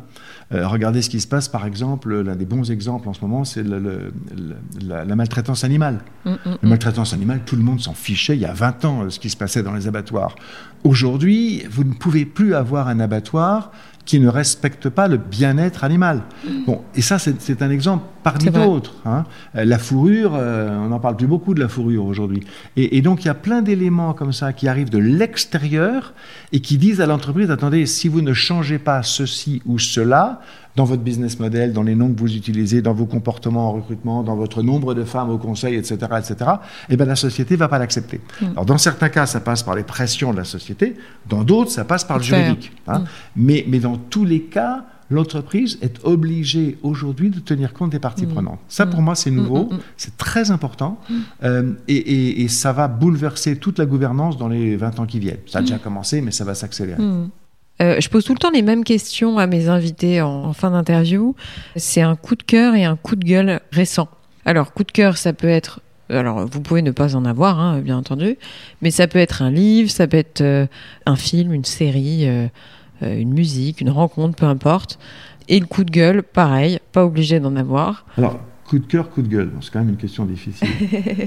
[0.51, 3.45] Euh, regardez ce qui se passe, par exemple, l'un des bons exemples en ce moment,
[3.45, 5.99] c'est la, maltraitance animale.
[6.25, 6.69] Mm, mm, la mm.
[6.69, 9.37] maltraitance animale, tout le monde s'en fichait il y a 20 ans, ce qui se
[9.37, 10.35] passait dans les abattoirs.
[10.83, 13.71] Aujourd'hui, vous ne pouvez plus avoir un abattoir
[14.05, 16.21] qui ne respectent pas le bien-être animal.
[16.43, 16.65] Mm.
[16.65, 18.95] Bon, et ça, c'est un exemple parmi d'autres.
[19.05, 19.25] Hein.
[19.55, 22.41] Euh, la fourrure, euh, on n'en parle plus beaucoup de la fourrure aujourd'hui.
[22.75, 26.13] Et, donc, il y a plein d'éléments comme ça qui arrivent de l'extérieur
[26.51, 30.41] et qui disent à l'entreprise, attendez, si vous ne changez pas ceci ou cela,
[30.75, 34.23] dans votre business model, dans les noms que vous utilisez, dans vos comportements en recrutement,
[34.23, 36.51] dans votre nombre de femmes au conseil, etc., etc.,
[36.89, 38.21] eh bien, la société ne va pas l'accepter.
[38.41, 38.45] Mm.
[38.51, 40.95] Alors, dans certains cas, ça passe par les pressions de la société,
[41.29, 42.71] dans d'autres, ça passe par le juridique.
[42.87, 42.99] Hein.
[42.99, 43.05] Mm.
[43.35, 48.25] Mais, mais dans tous les cas, l'entreprise est obligée aujourd'hui de tenir compte des parties
[48.25, 48.33] mm.
[48.33, 48.59] prenantes.
[48.69, 50.99] Ça, pour moi, c'est nouveau, c'est très important,
[51.43, 55.39] euh, et, et, ça va bouleverser toute la gouvernance dans les 20 ans qui viennent.
[55.47, 57.01] Ça a déjà commencé, mais ça va s'accélérer.
[57.81, 61.35] Euh, je pose tout le temps les mêmes questions à mes invités en, fin d'interview.
[61.75, 64.07] C'est un coup de cœur et un coup de gueule récent.
[64.45, 67.79] Alors, coup de cœur, ça peut être alors vous pouvez ne pas en avoir, hein,
[67.79, 68.37] bien entendu,
[68.81, 70.67] mais ça peut être un livre, ça peut être euh,
[71.05, 72.47] un film, une série, euh,
[73.01, 74.99] une musique, une rencontre, peu importe.
[75.47, 78.05] Et le coup de gueule, pareil, pas obligé d'en avoir.
[78.17, 80.67] Alors, coup de cœur, coup de gueule, c'est quand même une question difficile.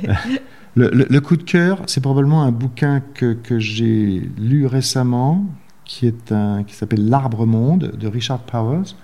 [0.76, 5.46] le, coup de cœur, c'est probablement un bouquin que, que j'ai lu récemment,
[5.85, 8.95] qui, est un, qui s'appelle L'Arbre Monde de Richard Powers,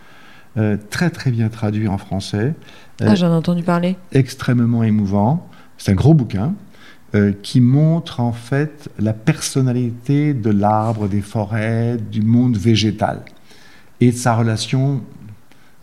[0.57, 2.55] euh, très très bien traduit en français.
[3.01, 3.97] ah, j'en ai entendu parler.
[4.13, 5.49] Extrêmement émouvant.
[5.79, 6.55] C'est un gros bouquin
[7.15, 13.23] euh, qui montre en fait la personnalité de l'arbre, des forêts, du monde végétal
[14.01, 15.03] et de sa relation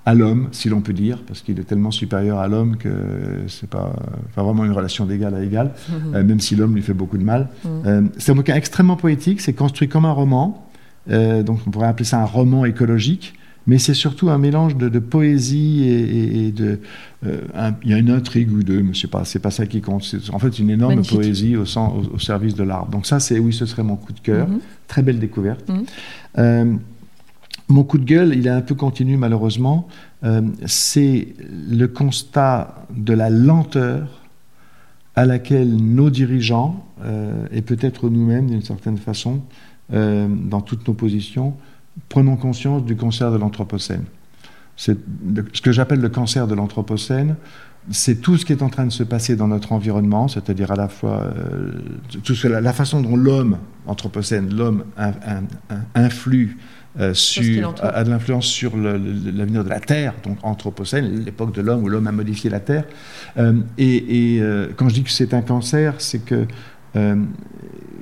[0.05, 2.89] à l'homme, si l'on peut dire, parce qu'il est tellement supérieur à l'homme que
[3.49, 3.93] c'est pas,
[4.35, 5.73] pas vraiment une relation d'égal à égal,
[6.13, 7.49] euh, même si l'homme lui fait beaucoup de mal.
[7.65, 8.11] Mhm.
[8.17, 10.66] c'est un bouquin extrêmement poétique, c'est construit comme un roman.
[11.09, 13.33] Euh, donc on pourrait appeler ça un roman écologique,
[13.65, 16.79] mais c'est surtout un mélange de, poésie et, de.
[17.25, 17.41] Euh,
[17.83, 20.03] il y a une intrigue ou deux, mais c'est pas, pas ça qui compte.
[20.03, 22.91] C'est en fait une énorme poésie au, au, service de l'arbre.
[22.91, 24.47] Donc ça, c'est oui, ce serait mon coup de cœur.
[24.47, 24.59] Mhm.
[24.87, 25.67] Très belle découverte.
[25.69, 25.85] Mhm.
[26.37, 26.73] Euh,
[27.69, 29.89] mon coup de gueule, il est un peu continu malheureusement.
[30.65, 31.27] c'est
[31.69, 34.23] le constat de la lenteur
[35.15, 36.85] à laquelle nos dirigeants,
[37.51, 39.41] et peut-être nous-mêmes d'une certaine façon,
[39.93, 41.55] euh, dans toutes nos positions,
[42.09, 44.03] prenons conscience du cancer de l'Anthropocène.
[44.75, 47.35] Ce que j'appelle le cancer de l'Anthropocène,
[47.89, 50.75] c'est tout ce qui est en train de se passer dans notre environnement, c'est-à-dire à
[50.75, 51.71] la fois euh,
[52.21, 53.57] tout la, façon dont l'homme,
[53.87, 54.83] Anthropocène, l'homme
[55.95, 56.57] influe
[56.99, 61.81] euh, sur, a, de l'influence sur l'avenir de la Terre, donc Anthropocène, l'époque de l'homme
[61.81, 62.83] où l'homme a modifié la Terre.
[63.77, 64.43] et, et
[64.75, 66.45] quand je dis que c'est un cancer, c'est que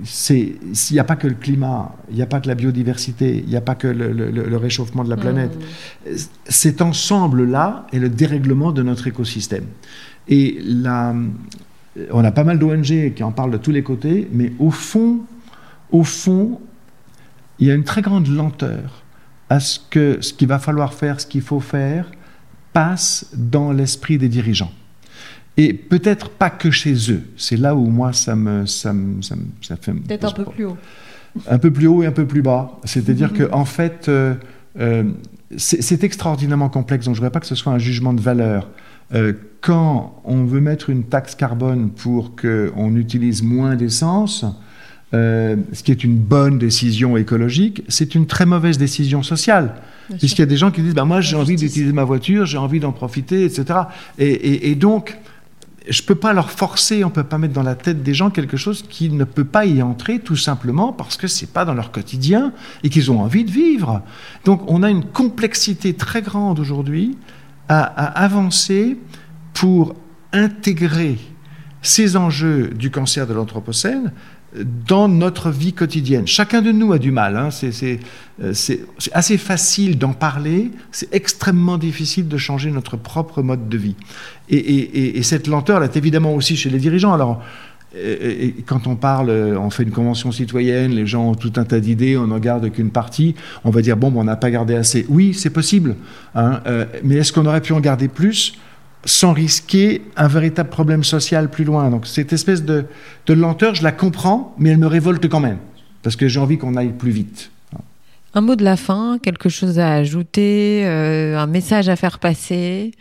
[0.03, 0.57] s'il
[0.91, 3.55] n'y a pas que le climat, il n'y a pas que la biodiversité, il n'y
[3.55, 5.55] a pas que le, réchauffement de la planète.
[5.55, 6.13] Mm.
[6.45, 9.65] Cet ensemble-là est le dérèglement de notre écosystème.
[10.27, 10.59] Et
[12.11, 15.21] on a pas mal d'ONG qui en parlent de tous les côtés, mais au fond,
[15.91, 16.59] au fond,
[17.59, 19.03] il y a une très grande lenteur
[19.49, 22.11] à ce que ce qu'il va falloir faire, ce qu'il faut faire,
[22.73, 24.71] passe dans l'esprit des dirigeants.
[25.57, 27.21] Et peut-être pas que chez eux.
[27.37, 29.35] C'est là où moi, ça me, ça me, ça,
[29.77, 29.93] fait...
[29.93, 30.77] Peut-être un peu plus haut.
[31.49, 32.77] Un peu plus haut et un peu plus bas.
[32.83, 34.35] C'est-à-dire que qu'en en fait, euh,
[34.79, 35.03] euh,
[35.57, 38.69] c'est extraordinairement complexe, donc je ne voudrais pas que ce soit un jugement de valeur.
[39.13, 44.45] Euh, quand on veut mettre une taxe carbone pour qu'on utilise moins d'essence,
[45.13, 49.75] ce qui est une bonne décision écologique, c'est une très mauvaise décision sociale.
[50.19, 52.57] Puisqu'il y a des gens qui disent bah, Moi, j'ai envie d'utiliser ma voiture, j'ai
[52.57, 53.79] envie d'en profiter, etc.
[54.17, 55.17] et, et donc,
[55.87, 58.57] je peux pas leur forcer, on peut pas mettre dans la tête des gens quelque
[58.57, 61.91] chose qui ne peut pas y entrer tout simplement parce que c'est pas dans leur
[61.91, 64.01] quotidien et qu'ils ont envie de vivre.
[64.45, 67.17] Donc on a une complexité très grande aujourd'hui
[67.69, 68.97] à, à avancer
[69.53, 69.95] pour
[70.33, 71.17] intégrer
[71.81, 74.11] ces enjeux du cancer de l'Anthropocène
[74.87, 76.27] dans notre vie quotidienne.
[76.27, 77.35] Chacun de nous a du mal.
[77.37, 77.49] Hein.
[78.41, 78.81] Euh, c'est
[79.13, 83.95] assez facile d'en parler, c'est extrêmement difficile de changer notre propre mode de vie.
[84.49, 87.13] Et, cette lenteur, elle est évidemment aussi chez les dirigeants.
[87.13, 87.41] Alors,
[87.97, 91.79] et quand on parle, on fait une convention citoyenne, les gens ont tout un tas
[91.79, 95.05] d'idées, on n'en garde qu'une partie, on va dire, bon, on n'a pas gardé assez.
[95.07, 95.95] Oui, c'est possible,
[96.35, 98.57] hein, euh, mais est-ce qu'on aurait pu en garder plus?
[99.05, 101.89] Sans risquer un véritable problème social plus loin.
[101.89, 102.85] Donc cette espèce de,
[103.29, 105.59] lenteur, je la comprends, mais elle me révolte quand même,
[106.01, 107.51] parce que j'ai envie qu'on aille plus vite.
[108.33, 112.91] Un mot de la fin, quelque chose à ajouter, euh, un message à faire passer,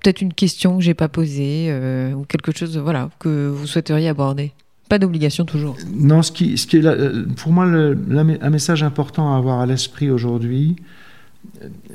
[0.00, 4.08] peut-être une question que j'ai pas posée, euh, ou quelque chose voilà, que vous souhaiteriez
[4.08, 4.52] aborder.
[4.88, 5.76] Pas d'obligation toujours.
[5.92, 9.66] Non, ce qui, ce qui est euh, pour moi un message important à avoir à
[9.66, 10.76] l'esprit aujourd'hui,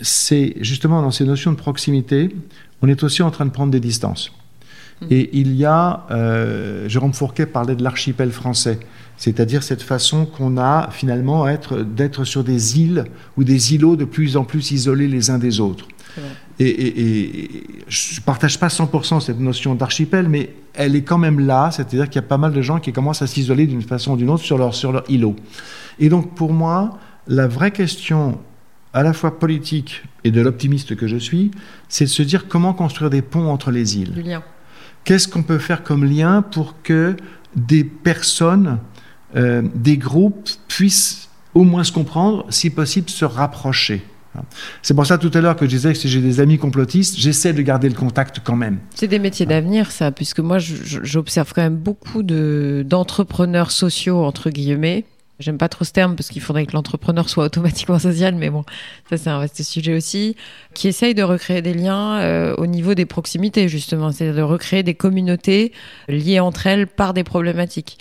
[0.01, 2.35] c'est justement dans ces notions de proximité,
[2.81, 4.31] on est aussi en train de prendre des distances.
[5.01, 5.05] Mmh.
[5.09, 8.79] Et il y a, euh, Jérôme Fourquet parlait de l'archipel français,
[9.17, 11.45] c'est-à-dire cette façon qu'on a finalement
[11.95, 13.05] d'être sur des îles
[13.37, 15.87] ou des îlots de plus en plus isolés les uns des autres.
[16.59, 21.71] Et, je ne partage pas 100% cette notion d'archipel, mais elle est quand même là,
[21.71, 24.17] c'est-à-dire qu'il y a pas mal de gens qui commencent à s'isoler d'une façon ou
[24.17, 25.35] d'une autre sur leur, sur leur îlot.
[25.99, 28.37] Et donc pour moi, la vraie question
[28.93, 31.51] à la fois politique et de l'optimiste que je suis,
[31.89, 34.41] c'est de se dire comment construire des ponts entre les îles.
[35.03, 37.15] Qu'est-ce qu'on peut faire comme lien pour que
[37.55, 38.79] des personnes,
[39.35, 44.03] euh, des groupes puissent au moins se comprendre, si possible se rapprocher
[44.81, 47.17] c'est pour ça tout à l'heure que je disais que si j'ai des amis complotistes,
[47.17, 48.79] j'essaie de garder le contact quand même.
[48.95, 55.05] C'est des métiers d'avenir, ça, puisque moi, j'observe quand même beaucoup d'entrepreneurs sociaux, entre guillemets,
[55.39, 58.63] J'aime pas trop ce terme parce qu'il faudrait que l'entrepreneur soit automatiquement social, mais bon,
[59.09, 60.35] ça c'est un vaste sujet aussi,
[60.75, 64.83] qui essaye de recréer des liens euh, au niveau des proximités, justement, c'est-à-dire de recréer
[64.83, 65.71] des communautés
[66.07, 67.97] liées entre elles par des problématiques.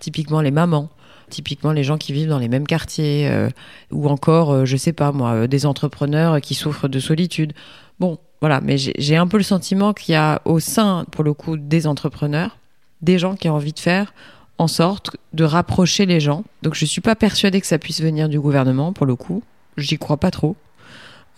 [0.00, 0.90] Typiquement les mamans,
[1.30, 3.48] typiquement les gens qui vivent dans les mêmes quartiers, euh,
[3.92, 7.52] ou encore, euh, je sais pas moi, des entrepreneurs qui souffrent de solitude.
[8.00, 11.32] Bon, voilà, mais j'ai un peu le sentiment qu'il y a au sein, pour le
[11.32, 12.58] coup, des entrepreneurs,
[13.02, 14.12] des gens qui ont envie de faire
[14.58, 16.44] en sorte de rapprocher les gens.
[16.62, 19.42] Donc je ne suis pas persuadée que ça puisse venir du gouvernement, pour le coup.
[19.76, 20.56] J'y crois pas trop.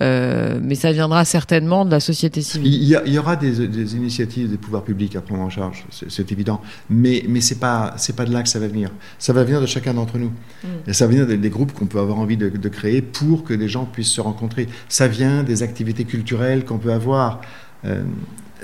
[0.02, 2.74] Euh, mais ça viendra certainement de la société civile.
[2.74, 6.60] Il y, aura des, initiatives des pouvoirs publics à prendre en charge, c'est évident.
[6.90, 8.90] Mais, mais ce n'est pas, pas de là que ça va venir.
[9.20, 10.32] Ça va venir de chacun d'entre nous.
[10.64, 10.68] Mm.
[10.88, 13.68] Et ça va venir des, groupes qu'on peut avoir envie de, créer pour que des
[13.68, 14.66] gens puissent se rencontrer.
[14.88, 17.40] Ça vient des activités culturelles qu'on peut avoir.
[17.84, 18.02] Euh,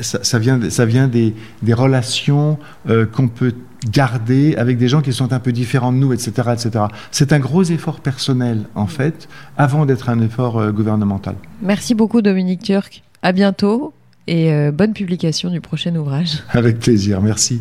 [0.03, 1.35] ça, vient, ça vient des,
[1.73, 3.55] relations euh, qu'on peut
[3.91, 6.51] garder avec des gens qui sont un peu différents de nous, etc.
[6.53, 6.85] etc.
[7.11, 11.35] C'est un gros effort personnel, en fait, avant d'être un effort euh, gouvernemental.
[11.63, 13.03] Merci beaucoup, Dominique Turc.
[13.23, 13.93] À bientôt
[14.27, 16.43] et euh, bonne publication du prochain ouvrage.
[16.51, 17.61] Avec plaisir, merci.